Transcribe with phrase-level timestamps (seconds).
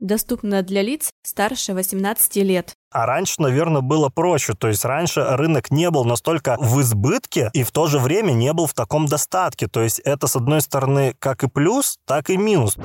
[0.00, 2.72] Доступно для лиц старше 18 лет.
[2.90, 4.54] А раньше, наверное, было проще.
[4.54, 8.54] То есть раньше рынок не был настолько в избытке и в то же время не
[8.54, 9.68] был в таком достатке.
[9.68, 12.78] То есть это, с одной стороны, как и плюс, так и минус.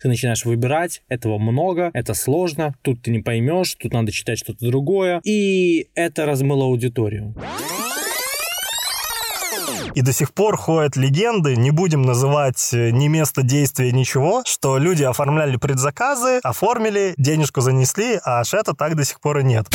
[0.00, 4.66] Ты начинаешь выбирать, этого много, это сложно, тут ты не поймешь, тут надо читать что-то
[4.66, 5.20] другое.
[5.24, 7.34] И это размыло аудиторию.
[9.94, 14.78] И до сих пор ходят легенды, не будем называть э, ни место действия, ничего, что
[14.78, 19.66] люди оформляли предзаказы, оформили, денежку занесли, а Ашета так до сих пор и нет.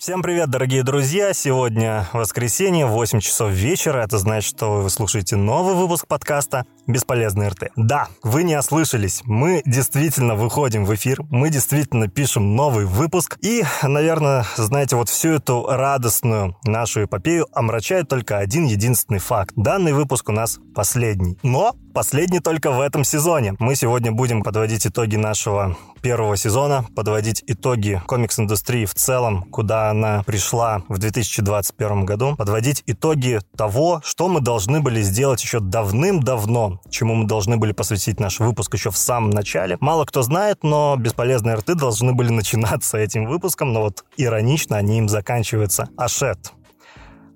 [0.00, 1.34] Всем привет, дорогие друзья!
[1.34, 3.98] Сегодня воскресенье, 8 часов вечера.
[3.98, 7.64] Это значит, что вы слушаете новый выпуск подкаста «Бесполезный РТ».
[7.76, 9.20] Да, вы не ослышались.
[9.26, 13.36] Мы действительно выходим в эфир, мы действительно пишем новый выпуск.
[13.42, 19.52] И, наверное, знаете, вот всю эту радостную нашу эпопею омрачает только один единственный факт.
[19.54, 21.36] Данный выпуск у нас последний.
[21.42, 23.54] Но последний только в этом сезоне.
[23.58, 30.22] Мы сегодня будем подводить итоги нашего первого сезона, подводить итоги комикс-индустрии в целом, куда она
[30.24, 37.14] пришла в 2021 году, подводить итоги того, что мы должны были сделать еще давным-давно, чему
[37.14, 39.76] мы должны были посвятить наш выпуск еще в самом начале.
[39.80, 44.98] Мало кто знает, но бесполезные рты должны были начинаться этим выпуском, но вот иронично они
[44.98, 45.88] им заканчиваются.
[45.96, 46.52] Ашет.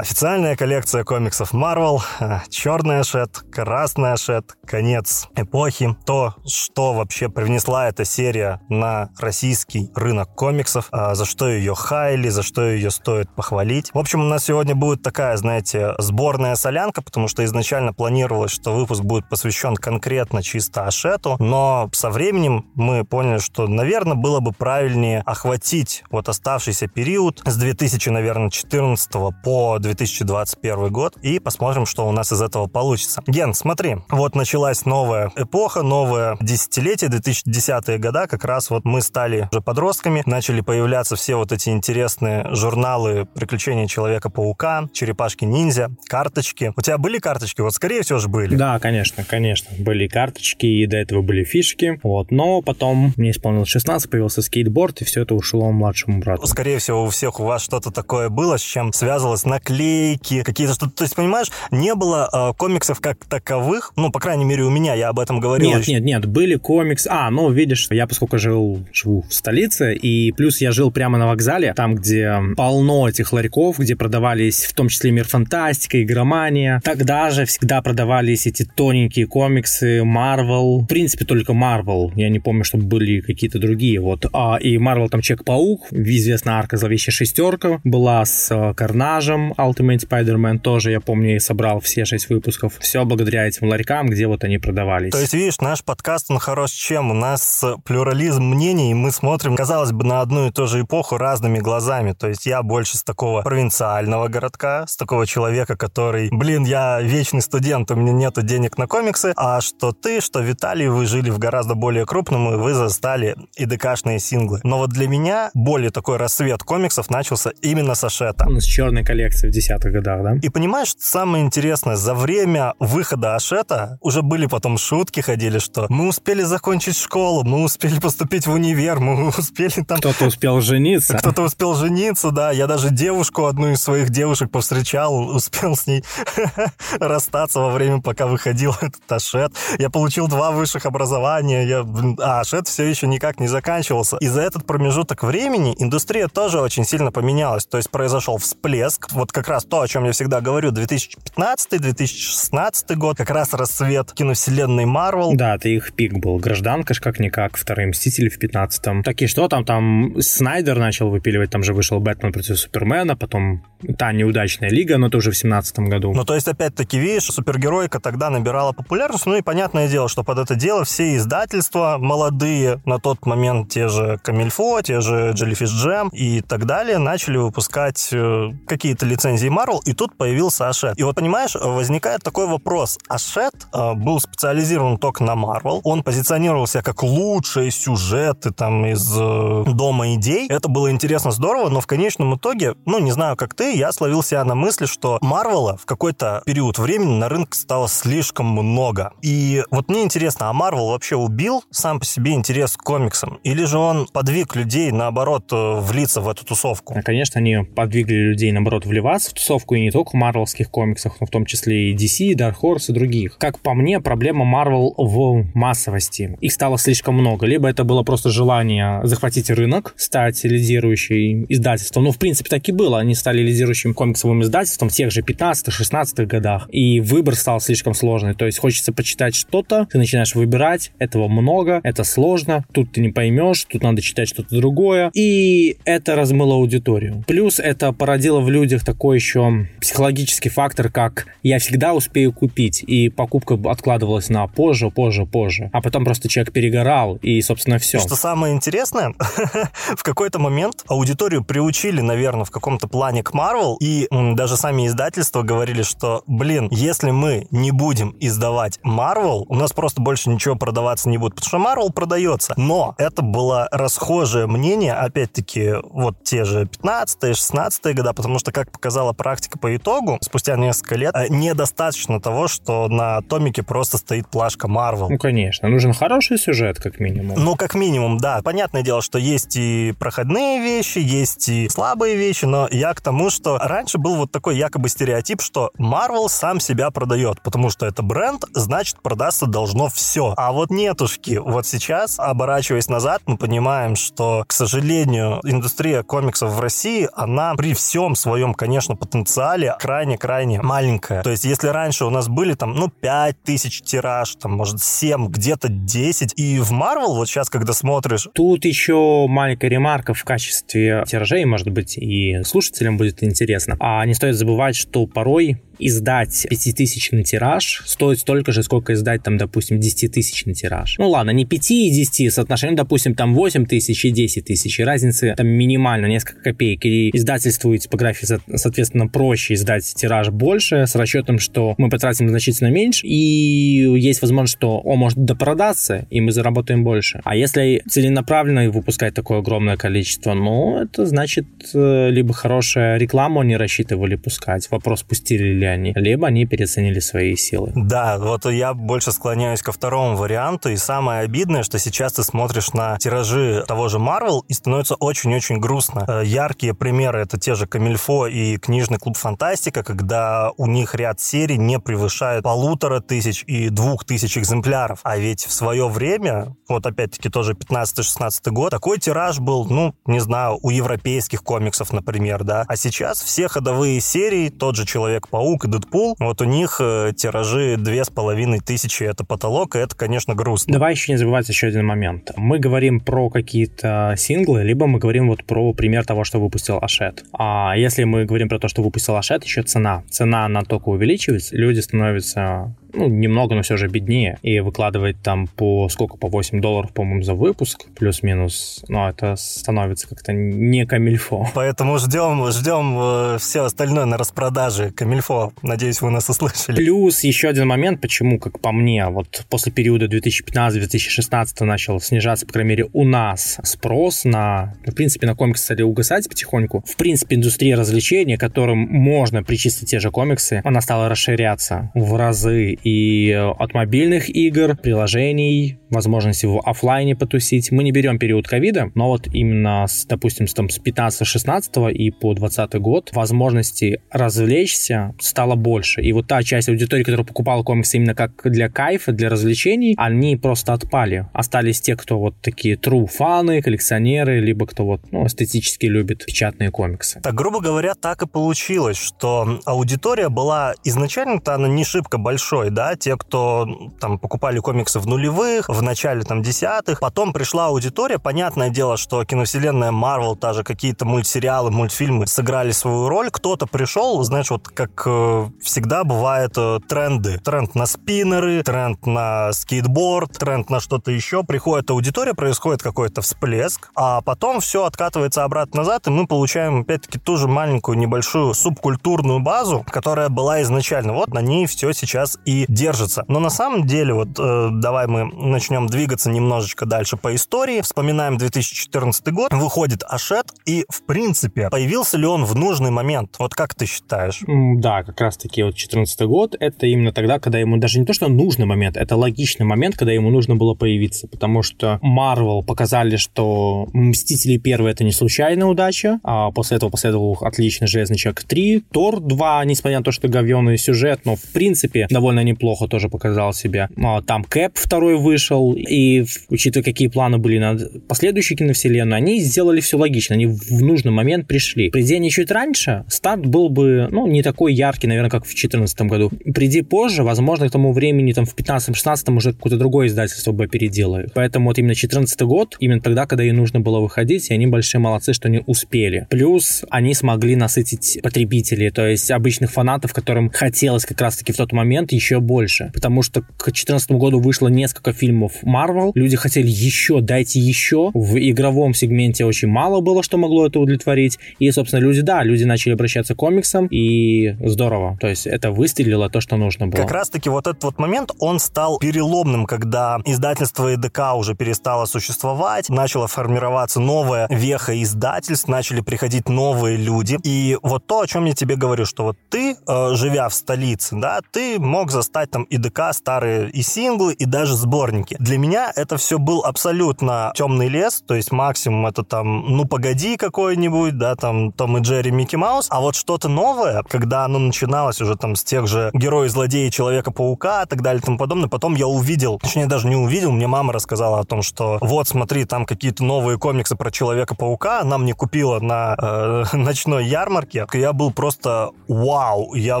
[0.02, 5.96] Официальная коллекция комиксов Marvel, э, черный ашет, красный ашет, конец эпохи.
[6.04, 12.30] То, что вообще привнесла эта серия на российский рынок комиксов, а за что ее хайли,
[12.30, 13.94] за что ее стоит похвалить.
[13.94, 18.72] В общем, у нас сегодня будет такая, знаете, сборная солянка, потому что изначально планировалось, что
[18.72, 24.50] выпуск будет посвящен конкретно чисто Ашету, но со временем мы поняли, что, наверное, было бы
[24.50, 29.12] правильнее охватить вот оставшийся период с 2000, наверное, 14
[29.44, 33.22] по 2000 2021 год и посмотрим, что у нас из этого получится.
[33.26, 39.48] Ген, смотри, вот началась новая эпоха, новое десятилетие, 2010-е года, как раз вот мы стали
[39.52, 46.72] уже подростками, начали появляться все вот эти интересные журналы «Приключения Человека-паука», «Черепашки-ниндзя», карточки.
[46.76, 47.60] У тебя были карточки?
[47.60, 48.56] Вот скорее всего же были.
[48.56, 49.68] Да, конечно, конечно.
[49.78, 52.00] Были карточки, и до этого были фишки.
[52.02, 56.46] Вот, но потом мне исполнилось 16, появился скейтборд, и все это ушло младшему брату.
[56.46, 60.74] Скорее всего, у всех у вас что-то такое было, с чем связывалось наклейки наклейки, какие-то
[60.74, 60.92] что-то.
[60.92, 64.94] То есть, понимаешь, не было э, комиксов как таковых, ну, по крайней мере, у меня,
[64.94, 65.68] я об этом говорил.
[65.68, 67.08] Нет, нет, нет, были комиксы.
[67.10, 71.26] А, ну, видишь, я поскольку жил, живу в столице, и плюс я жил прямо на
[71.26, 76.80] вокзале, там, где полно этих ларьков, где продавались в том числе мир фантастика, игромания.
[76.84, 80.80] Тогда же всегда продавались эти тоненькие комиксы Marvel.
[80.80, 82.12] В принципе, только Marvel.
[82.16, 84.00] Я не помню, чтобы были какие-то другие.
[84.00, 84.26] Вот.
[84.32, 90.58] А, и Marvel там Человек-паук, известная арка Зловещая шестерка, была с э, Карнажем, Ultimate Spider-Man
[90.58, 92.74] тоже, я помню, собрал все шесть выпусков.
[92.80, 95.12] Все благодаря этим ларькам, где вот они продавались.
[95.12, 97.10] То есть, видишь, наш подкаст, он хорош чем?
[97.10, 101.16] У нас плюрализм мнений, и мы смотрим, казалось бы, на одну и ту же эпоху
[101.16, 102.12] разными глазами.
[102.12, 107.42] То есть я больше с такого провинциального городка, с такого человека, который, блин, я вечный
[107.42, 111.38] студент, у меня нету денег на комиксы, а что ты, что Виталий, вы жили в
[111.38, 114.60] гораздо более крупном, и вы застали и ДКшные синглы.
[114.64, 118.46] Но вот для меня более такой рассвет комиксов начался именно с Ашета.
[118.60, 120.34] С черной коллекции в 10-х годах, да?
[120.42, 126.08] И понимаешь, самое интересное, за время выхода Ашета уже были потом шутки ходили, что мы
[126.08, 129.98] успели закончить школу, мы успели поступить в универ, мы успели там...
[129.98, 131.18] Кто-то успел жениться.
[131.18, 132.50] Кто-то успел жениться, да.
[132.50, 136.04] Я даже девушку, одну из своих девушек повстречал, успел с ней
[136.98, 139.52] расстаться во время, пока выходил этот Ашет.
[139.78, 141.86] Я получил два высших образования, я...
[142.20, 144.16] а Ашет все еще никак не заканчивался.
[144.18, 147.66] И за этот промежуток времени индустрия тоже очень сильно поменялась.
[147.66, 153.16] То есть произошел всплеск, вот как раз то, о чем я всегда говорю, 2015-2016 год,
[153.16, 155.34] как раз расцвет киновселенной Марвел.
[155.34, 156.38] Да, это их пик был.
[156.38, 159.02] Гражданка ж как-никак, вторые Мстители в 15-м.
[159.02, 159.64] Так и что там?
[159.64, 163.62] Там Снайдер начал выпиливать, там же вышел Бэтмен против Супермена, потом
[163.98, 166.12] та неудачная лига, но тоже в 17 году.
[166.14, 170.38] Ну, то есть, опять-таки, видишь, супергеройка тогда набирала популярность, ну и понятное дело, что под
[170.38, 176.08] это дело все издательства молодые, на тот момент те же Камильфо, те же Jellyfish Jam
[176.12, 180.98] и так далее, начали выпускать э, какие-то лицензии лицензии Marvel, и тут появился Ашет.
[180.98, 182.98] И вот, понимаешь, возникает такой вопрос.
[183.08, 189.64] Ашет э, был специализирован только на Marvel, он позиционировался как лучшие сюжеты там из э,
[189.72, 190.48] Дома идей.
[190.48, 194.22] Это было интересно, здорово, но в конечном итоге, ну, не знаю, как ты, я словил
[194.22, 199.12] себя на мысли, что Марвела в какой-то период времени на рынке стало слишком много.
[199.22, 203.38] И вот мне интересно, а Марвел вообще убил сам по себе интерес к комиксам?
[203.44, 206.94] Или же он подвиг людей, наоборот, э, влиться в эту тусовку?
[207.04, 211.30] Конечно, они подвигли людей, наоборот, вливаться в тусовку и не только марвелских комиксах, но в
[211.30, 213.38] том числе и DC, Dark Horse и других.
[213.38, 216.36] Как по мне, проблема Marvel в массовости.
[216.40, 217.46] Их стало слишком много.
[217.46, 222.04] Либо это было просто желание захватить рынок, стать лидирующим издательством.
[222.04, 222.98] Ну, в принципе, так и было.
[222.98, 226.68] Они стали лидирующим комиксовым издательством в тех же 15-16 годах.
[226.70, 228.34] И выбор стал слишком сложный.
[228.34, 233.10] То есть хочется почитать что-то, ты начинаешь выбирать, этого много, это сложно, тут ты не
[233.10, 235.10] поймешь, тут надо читать что-то другое.
[235.14, 237.24] И это размыло аудиторию.
[237.26, 243.08] Плюс это породило в людях такой еще психологический фактор, как я всегда успею купить, и
[243.08, 245.70] покупка откладывалась на позже, позже, позже.
[245.72, 247.98] А потом просто человек перегорал, и, собственно, все.
[247.98, 249.14] Что самое интересное,
[249.96, 255.42] в какой-то момент аудиторию приучили, наверное, в каком-то плане к Marvel, и даже сами издательства
[255.42, 261.08] говорили, что, блин, если мы не будем издавать Marvel, у нас просто больше ничего продаваться
[261.08, 262.54] не будет, потому что Marvel продается.
[262.56, 268.70] Но это было расхожее мнение, опять-таки, вот те же 15-16 года, потому что, как
[269.02, 274.28] показала практика по итогу, спустя несколько лет, э, недостаточно того, что на томике просто стоит
[274.28, 275.08] плашка Marvel.
[275.10, 277.36] Ну, конечно, нужен хороший сюжет, как минимум.
[277.36, 278.40] Ну, как минимум, да.
[278.42, 283.30] Понятное дело, что есть и проходные вещи, есть и слабые вещи, но я к тому,
[283.30, 288.02] что раньше был вот такой якобы стереотип, что Marvel сам себя продает, потому что это
[288.02, 290.34] бренд, значит, продастся должно все.
[290.36, 291.38] А вот нетушки.
[291.38, 297.74] Вот сейчас, оборачиваясь назад, мы понимаем, что, к сожалению, индустрия комиксов в России, она при
[297.74, 301.22] всем своем, конечно, потенциале крайне-крайне маленькая.
[301.22, 305.28] То есть, если раньше у нас были там, ну, 5 тысяч тираж, там, может, 7,
[305.28, 308.28] где-то 10, и в Marvel вот сейчас, когда смотришь...
[308.34, 313.76] Тут еще маленькая ремарка в качестве тиражей, может быть, и слушателям будет интересно.
[313.80, 319.36] А не стоит забывать, что порой издать пятитысячный тираж стоит столько же, сколько издать, там,
[319.36, 320.96] допустим, десятитысячный тираж.
[320.98, 324.84] Ну ладно, не 5 и 10, соотношение, допустим, там 8 тысяч и 10 тысяч, и
[324.84, 326.84] разница там минимально, несколько копеек.
[326.84, 328.26] И издательству и типографии,
[328.56, 334.56] соответственно, проще издать тираж больше, с расчетом, что мы потратим значительно меньше, и есть возможность,
[334.56, 337.20] что он может допродаться, и мы заработаем больше.
[337.24, 343.56] А если целенаправленно выпускать такое огромное количество, ну, это значит, э, либо хорошая реклама они
[343.56, 347.72] рассчитывали пускать, вопрос, пустили ли они, либо они переоценили свои силы.
[347.74, 352.72] Да, вот я больше склоняюсь ко второму варианту, и самое обидное, что сейчас ты смотришь
[352.72, 356.04] на тиражи того же Marvel, и становится очень-очень грустно.
[356.06, 361.20] Э, яркие примеры— это те же Камильфо и книжный клуб Фантастика, когда у них ряд
[361.20, 365.00] серий не превышает полутора тысяч и двух тысяч экземпляров.
[365.02, 370.20] А ведь в свое время, вот опять-таки тоже 15-16 год, такой тираж был, ну, не
[370.20, 372.64] знаю, у европейских комиксов, например, да.
[372.68, 377.12] А сейчас все ходовые серии, тот же Человек-паук, Паук и Дэдпул, вот у них э,
[377.14, 380.72] тиражи две с половиной тысячи, это потолок, и это, конечно, грустно.
[380.72, 382.30] Давай еще не забывать еще один момент.
[382.36, 387.24] Мы говорим про какие-то синглы, либо мы говорим вот про пример того, что выпустил Ашет.
[387.34, 390.04] А если мы говорим про то, что выпустил Ашет, еще цена.
[390.08, 395.46] Цена, она только увеличивается, люди становятся ну, немного, но все же беднее, и выкладывать там
[395.46, 401.48] по сколько, по 8 долларов, по-моему, за выпуск, плюс-минус, ну, это становится как-то не камильфо.
[401.54, 405.52] Поэтому ждем, ждем э, все остальное на распродаже камильфо.
[405.62, 406.76] Надеюсь, вы нас услышали.
[406.76, 412.52] Плюс еще один момент, почему, как по мне, вот после периода 2015-2016 начал снижаться, по
[412.52, 416.84] крайней мере, у нас спрос на, в принципе, на комиксы стали угасать потихоньку.
[416.86, 422.78] В принципе, индустрия развлечений, которым можно причислить те же комиксы, она стала расширяться в разы
[422.84, 427.70] и от мобильных игр, приложений, возможности в офлайне потусить.
[427.70, 432.10] Мы не берем период ковида, но вот именно, с, допустим, с, там, с 15-16 и
[432.10, 436.00] по 20 год возможности развлечься стало больше.
[436.00, 440.36] И вот та часть аудитории, которая покупала комиксы именно как для кайфа, для развлечений, они
[440.36, 441.26] просто отпали.
[441.32, 446.70] Остались те, кто вот такие true фаны, коллекционеры, либо кто вот ну, эстетически любит печатные
[446.70, 447.20] комиксы.
[447.20, 452.96] Так, грубо говоря, так и получилось, что аудитория была изначально-то она не шибко большой, да,
[452.96, 453.66] те, кто
[454.00, 457.00] там покупали комиксы в нулевых, в начале там десятых.
[457.00, 458.18] Потом пришла аудитория.
[458.18, 459.92] Понятное дело, что киновселенная
[460.36, 463.30] та же какие-то мультсериалы, мультфильмы сыграли свою роль.
[463.30, 467.38] Кто-то пришел, знаешь, вот как э, всегда бывает э, тренды.
[467.38, 471.44] Тренд на спиннеры, тренд на скейтборд, тренд на что-то еще.
[471.44, 477.18] Приходит аудитория, происходит какой-то всплеск, а потом все откатывается обратно назад, и мы получаем, опять-таки,
[477.18, 481.12] ту же маленькую небольшую субкультурную базу, которая была изначально.
[481.12, 483.24] Вот на ней все сейчас и держится.
[483.28, 487.80] Но на самом деле, вот э, давай мы начнем двигаться немножечко дальше по истории.
[487.80, 493.36] Вспоминаем 2014 год, выходит Ашет, и, в принципе, появился ли он в нужный момент?
[493.38, 494.40] Вот как ты считаешь?
[494.46, 498.28] Да, как раз-таки вот 2014 год, это именно тогда, когда ему даже не то, что
[498.28, 503.88] нужный момент, это логичный момент, когда ему нужно было появиться, потому что Marvel показали, что
[503.92, 509.20] Мстители первые это не случайная удача, а после этого последовал отличный Железный Человек 3, Тор
[509.20, 513.88] 2, несмотря на то, что говенный сюжет, но в принципе довольно неплохо тоже показал себя.
[513.96, 517.78] А, там Кэп второй вышел, и учитывая, какие планы были на
[518.08, 521.90] последующую киновселенную, они сделали все логично, они в нужный момент пришли.
[521.90, 526.00] Приди они чуть раньше, старт был бы, ну, не такой яркий, наверное, как в 2014
[526.02, 526.30] году.
[526.54, 531.24] Приди позже, возможно, к тому времени, там, в 15-16 уже какое-то другое издательство бы опередило.
[531.34, 535.00] Поэтому вот именно 2014 год, именно тогда, когда ей нужно было выходить, и они большие
[535.00, 536.26] молодцы, что они успели.
[536.30, 541.72] Плюс они смогли насытить потребителей, то есть обычных фанатов, которым хотелось как раз-таки в тот
[541.72, 542.90] момент еще больше.
[542.92, 548.10] Потому что к 2014 году вышло несколько фильмов Marvel, люди хотели еще, дайте еще.
[548.14, 551.38] В игровом сегменте очень мало было, что могло это удовлетворить.
[551.58, 555.16] И, собственно, люди, да, люди начали обращаться к комиксам, и здорово.
[555.20, 557.00] То есть это выстрелило то, что нужно было.
[557.00, 562.88] Как раз-таки вот этот вот момент, он стал переломным, когда издательство ЭДК уже перестало существовать,
[562.88, 567.38] начало формироваться новая веха издательств, начали приходить новые люди.
[567.44, 571.16] И вот то, о чем я тебе говорю, что вот ты, э, живя в столице,
[571.16, 575.36] да, ты мог застать там и ДК старые и синглы, и даже сборники.
[575.40, 580.36] Для меня это все был абсолютно темный лес, то есть максимум это там, ну погоди
[580.36, 585.20] какой-нибудь, да, там Том и Джерри, Микки Маус, а вот что-то новое, когда оно начиналось
[585.20, 588.94] уже там с тех же героев, злодеи, Человека-паука и так далее и тому подобное, потом
[588.94, 592.86] я увидел, точнее даже не увидел, мне мама рассказала о том, что вот смотри, там
[592.86, 598.90] какие-то новые комиксы про Человека-паука, она мне купила на э, ночной ярмарке, я был просто
[599.08, 600.00] вау, я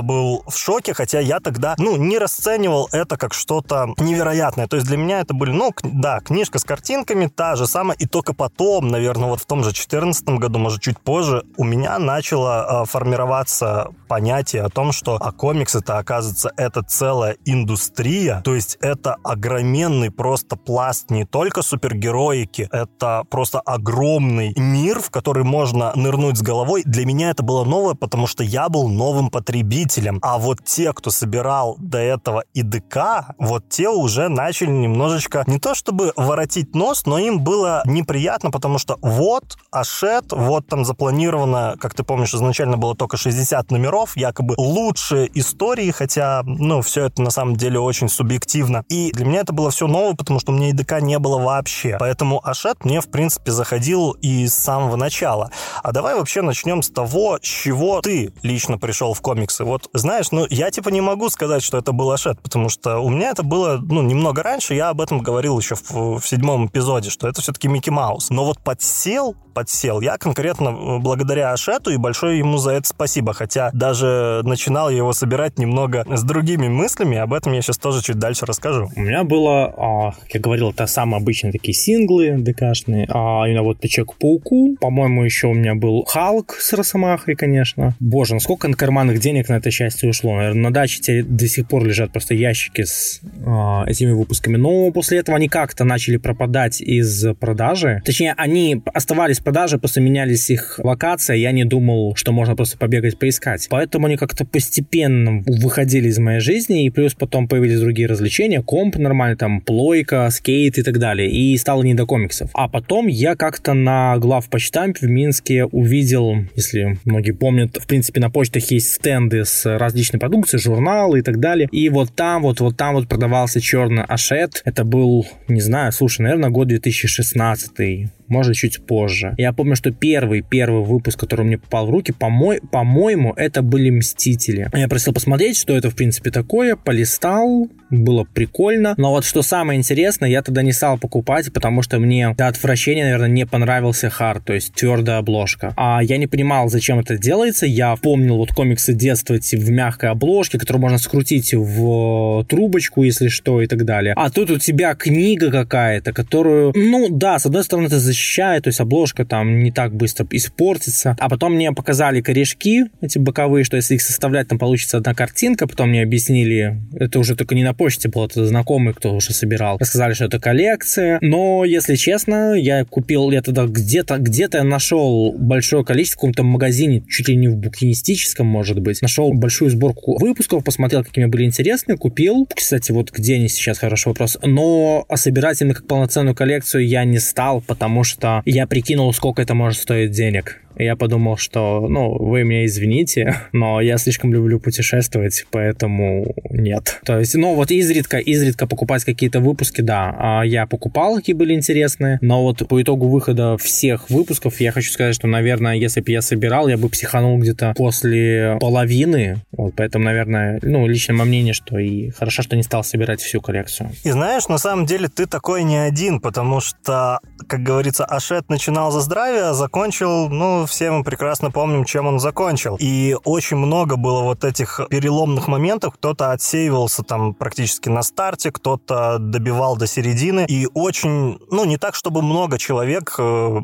[0.00, 4.86] был в шоке, хотя я тогда, ну, не расценивал это как что-то невероятное, то есть
[4.86, 8.88] для меня это были, ну, да, книжка с картинками, та же самая, и только потом,
[8.88, 13.88] наверное, вот в том же 2014 году, может, чуть позже, у меня начало э, формироваться
[14.08, 20.10] понятие о том, что а комикс это, оказывается, это целая индустрия, то есть это огроменный
[20.10, 26.82] просто пласт не только супергероики, это просто огромный мир, в который можно нырнуть с головой.
[26.84, 30.18] Для меня это было новое, потому что я был новым потребителем.
[30.22, 35.74] А вот те, кто собирал до этого ИДК, вот те уже начали немножечко не то
[35.74, 41.94] чтобы воротить нос, но им было неприятно, потому что вот Ашет, вот там запланировано, как
[41.94, 47.30] ты помнишь, изначально было только 60 номеров, якобы лучшие истории, хотя, ну, все это на
[47.30, 48.84] самом деле очень субъективно.
[48.88, 51.96] И для меня это было все новое, потому что у меня ИДК не было вообще.
[51.98, 55.50] Поэтому Ашет мне, в принципе, заходил и с самого начала.
[55.82, 59.64] А давай вообще начнем с того, с чего ты лично пришел в комиксы.
[59.64, 63.08] Вот, знаешь, ну, я типа не могу сказать, что это был Ашет, потому что у
[63.08, 67.10] меня это было, ну, немного раньше, я об этом говорил еще в, в седьмом эпизоде,
[67.10, 68.30] что это все-таки Микки Маус.
[68.30, 73.70] Но вот подсел, подсел я конкретно благодаря Ашету, и большое ему за это спасибо, хотя
[73.72, 78.46] даже начинал его собирать немного с другими мыслями, об этом я сейчас тоже чуть дальше
[78.46, 78.90] расскажу.
[78.96, 83.62] У меня было, а, как я говорил, это самые обычные такие синглы ДКшные, а именно
[83.62, 87.94] вот Человек-пауку, по-моему, еще у меня был Халк с Росомахой, конечно.
[88.00, 90.34] Боже, насколько на карманных денег на это счастье ушло.
[90.34, 94.56] Наверное, на даче теперь до сих пор лежат просто ящики с а, этими выпусками.
[94.56, 98.02] Но после этого они как-то начали пропадать из продажи.
[98.04, 101.36] Точнее, они оставались в продаже, просто менялись их локация.
[101.36, 103.66] Я не думал, что можно просто побегать поискать.
[103.70, 108.96] Поэтому они как-то постепенно выходили из моей жизни, и плюс потом появились другие развлечения, комп
[108.96, 111.30] нормальный, там, плойка, скейт и так далее.
[111.30, 112.50] И стало не до комиксов.
[112.54, 118.30] А потом я как-то на главпочтампе в Минске увидел, если многие помнят, в принципе, на
[118.30, 121.68] почтах есть стенды с различной продукцией, журналы и так далее.
[121.72, 124.60] И вот там, вот, вот там вот продавался черный ашет.
[124.66, 129.34] Это был, не знаю, слушай, наверное, год 2016 может, чуть позже.
[129.38, 133.90] Я помню, что первый, первый выпуск, который мне попал в руки, по-мо- по-моему, это были
[133.90, 134.68] «Мстители».
[134.72, 138.94] Я просил посмотреть, что это, в принципе, такое, полистал, было прикольно.
[138.96, 143.04] Но вот что самое интересное, я тогда не стал покупать, потому что мне до отвращения,
[143.04, 145.74] наверное, не понравился хард, то есть твердая обложка.
[145.76, 147.66] А я не понимал, зачем это делается.
[147.66, 153.60] Я помнил вот комиксы детства в мягкой обложке, которую можно скрутить в трубочку, если что,
[153.60, 154.14] и так далее.
[154.16, 158.68] А тут у тебя книга какая-то, которую, ну да, с одной стороны это защищает, то
[158.68, 161.16] есть обложка там не так быстро испортится.
[161.18, 165.66] А потом мне показали корешки, эти боковые, что если их составлять, там получится одна картинка.
[165.66, 169.78] Потом мне объяснили, это уже только не на почте был, это знакомый, кто уже собирал.
[169.78, 171.18] Рассказали, что это коллекция.
[171.20, 176.42] Но, если честно, я купил, я тогда где-то где-то я нашел большое количество в каком-то
[176.42, 179.02] магазине, чуть ли не в букинистическом, может быть.
[179.02, 182.46] Нашел большую сборку выпусков, посмотрел, какие мне были интересны, купил.
[182.54, 184.38] Кстати, вот где они сейчас, хороший вопрос.
[184.42, 188.11] Но а собирать именно как полноценную коллекцию я не стал, потому что
[188.44, 190.60] я прикинул, сколько это может стоить денег.
[190.76, 197.00] Я подумал, что, ну, вы меня извините, но я слишком люблю путешествовать, поэтому нет.
[197.04, 201.54] То есть, ну, вот изредка, изредка покупать какие-то выпуски, да, а я покупал, какие были
[201.54, 206.10] интересные, но вот по итогу выхода всех выпусков я хочу сказать, что, наверное, если бы
[206.10, 211.54] я собирал, я бы психанул где-то после половины, вот, поэтому, наверное, ну, личное мое мнение,
[211.54, 213.90] что и хорошо, что не стал собирать всю коллекцию.
[214.04, 218.90] И знаешь, на самом деле ты такой не один, потому что, как говорится, Ашет начинал
[218.90, 222.76] за здравие, а закончил, ну, все мы прекрасно помним, чем он закончил.
[222.78, 225.94] И очень много было вот этих переломных моментов.
[225.94, 230.46] Кто-то отсеивался там практически на старте, кто-то добивал до середины.
[230.48, 233.60] И очень, ну, не так, чтобы много человек э,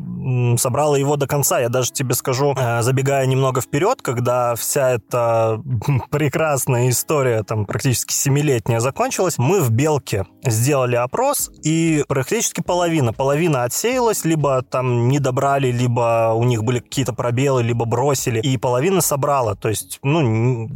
[0.57, 1.59] собрало его до конца.
[1.59, 5.61] Я даже тебе скажу, э, забегая немного вперед, когда вся эта
[6.09, 13.13] прекрасная история, там, практически семилетняя закончилась, мы в «Белке» сделали опрос, и практически половина.
[13.13, 18.57] Половина отсеялась, либо там не добрали, либо у них были какие-то пробелы, либо бросили, и
[18.57, 19.55] половина собрала.
[19.55, 20.67] То есть, ну,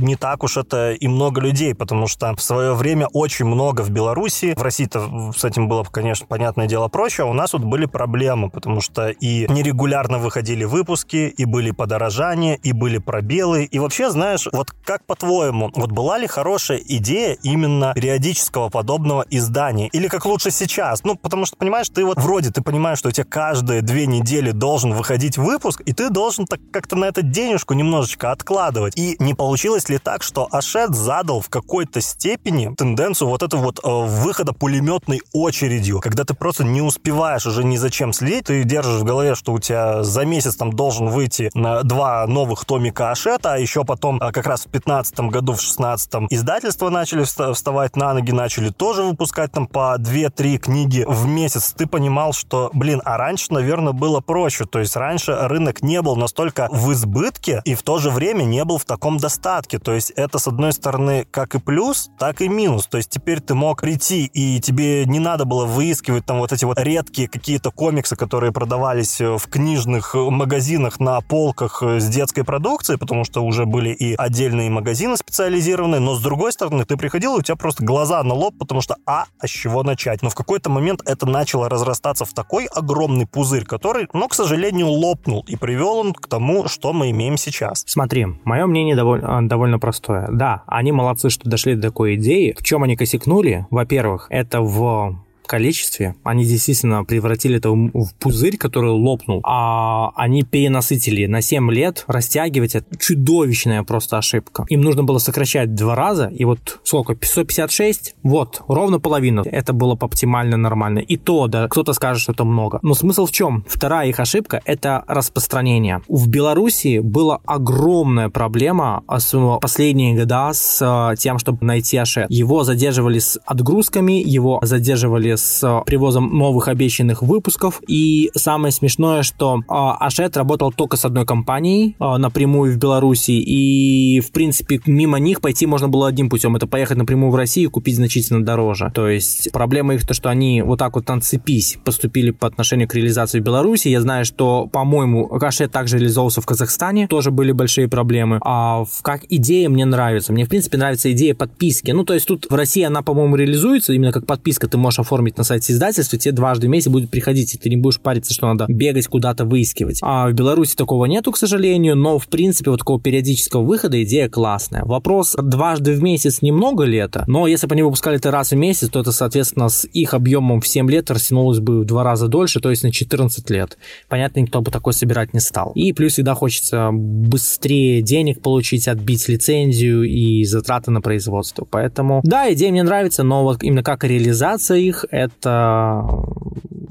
[0.00, 3.90] не так уж это и много людей, потому что в свое время очень много в
[3.90, 7.86] Беларуси, в России-то с этим было, конечно, понятное дело проще, а у нас вот были
[7.86, 14.10] проблемы, потому что и нерегулярно выходили выпуски, и были подорожания, и были пробелы, и вообще,
[14.10, 19.88] знаешь, вот как по-твоему, вот была ли хорошая идея именно периодического подобного издания?
[19.88, 21.04] Или как лучше сейчас?
[21.04, 24.50] Ну, потому что, понимаешь, ты вот вроде ты понимаешь, что у тебя каждые две недели
[24.50, 28.96] должен выходить выпуск, выпуск, и ты должен так как-то на это денежку немножечко откладывать.
[28.96, 33.80] И не получилось ли так, что Ашет задал в какой-то степени тенденцию вот этого вот
[33.84, 38.64] э, выхода пулеметной очередью, когда ты просто не успеваешь уже ни за чем следить, ты
[38.64, 43.10] держишь в голове, что у тебя за месяц там должен выйти на два новых томика
[43.10, 47.96] Ашета, а еще потом э, как раз в 15 году, в 16 издательства начали вставать
[47.96, 51.74] на ноги, начали тоже выпускать там по 2-3 книги в месяц.
[51.76, 54.64] Ты понимал, что, блин, а раньше, наверное, было проще.
[54.64, 58.64] То есть раньше рынок не был настолько в избытке и в то же время не
[58.64, 59.78] был в таком достатке.
[59.78, 62.86] То есть это, с одной стороны, как и плюс, так и минус.
[62.86, 66.64] То есть теперь ты мог прийти, и тебе не надо было выискивать там вот эти
[66.64, 73.24] вот редкие какие-то комиксы, которые продавались в книжных магазинах на полках с детской продукцией, потому
[73.24, 77.42] что уже были и отдельные магазины специализированные, но с другой стороны, ты приходил, и у
[77.42, 80.22] тебя просто глаза на лоб, потому что, а, а с чего начать?
[80.22, 84.88] Но в какой-то момент это начало разрастаться в такой огромный пузырь, который, ну, к сожалению,
[84.88, 87.84] лопнул и привел он к тому, что мы имеем сейчас.
[87.86, 90.28] Смотри, мое мнение довольно, довольно простое.
[90.30, 92.54] Да, они молодцы, что дошли до такой идеи.
[92.58, 93.66] В чем они косякнули?
[93.70, 95.16] Во-первых, это в
[95.50, 96.14] количестве.
[96.22, 99.40] Они действительно превратили это в пузырь, который лопнул.
[99.42, 102.04] А они перенасытили на 7 лет.
[102.06, 104.64] Растягивать это чудовищная просто ошибка.
[104.68, 106.26] Им нужно было сокращать два раза.
[106.26, 107.16] И вот сколько?
[107.16, 108.14] 556?
[108.22, 109.42] Вот, ровно половину.
[109.44, 111.00] Это было бы оптимально нормально.
[111.00, 112.78] И то, да, кто-то скажет, что это много.
[112.82, 113.64] Но смысл в чем?
[113.66, 116.00] Вторая их ошибка– это распространение.
[116.08, 122.30] В Беларуси была огромная проблема в последние года с э, тем, чтобы найти Ашет.
[122.30, 127.80] Его задерживали с отгрузками, его задерживали с э, привозом новых обещанных выпусков.
[127.86, 133.32] И самое смешное, что а, Ашет работал только с одной компанией а, напрямую в Беларуси.
[133.32, 136.56] И, в принципе, мимо них пойти можно было одним путем.
[136.56, 138.90] Это поехать напрямую в Россию и купить значительно дороже.
[138.94, 142.88] То есть проблема их то, что они вот так вот на цепись поступили по отношению
[142.88, 143.88] к реализации в Беларуси.
[143.88, 147.06] Я знаю, что, по-моему, Ашет также реализовывался в Казахстане.
[147.08, 148.40] Тоже были большие проблемы.
[148.44, 150.32] А как идея мне нравится.
[150.32, 151.90] Мне, в принципе, нравится идея подписки.
[151.90, 154.68] Ну, то есть тут в России она, по-моему, реализуется именно как подписка.
[154.68, 157.68] Ты можешь оформить оформить на сайте издательства, тебе дважды в месяц будет приходить, и ты
[157.68, 160.00] не будешь париться, что надо бегать куда-то выискивать.
[160.02, 164.28] А в Беларуси такого нету, к сожалению, но в принципе вот такого периодического выхода идея
[164.28, 164.84] классная.
[164.84, 168.56] Вопрос дважды в месяц немного ли это, но если бы они выпускали это раз в
[168.56, 172.28] месяц, то это, соответственно, с их объемом в 7 лет растянулось бы в два раза
[172.28, 173.78] дольше, то есть на 14 лет.
[174.08, 175.72] Понятно, никто бы такой собирать не стал.
[175.74, 181.66] И плюс всегда хочется быстрее денег получить, отбить лицензию и затраты на производство.
[181.70, 186.06] Поэтому, да, идея мне нравится, но вот именно как реализация их, это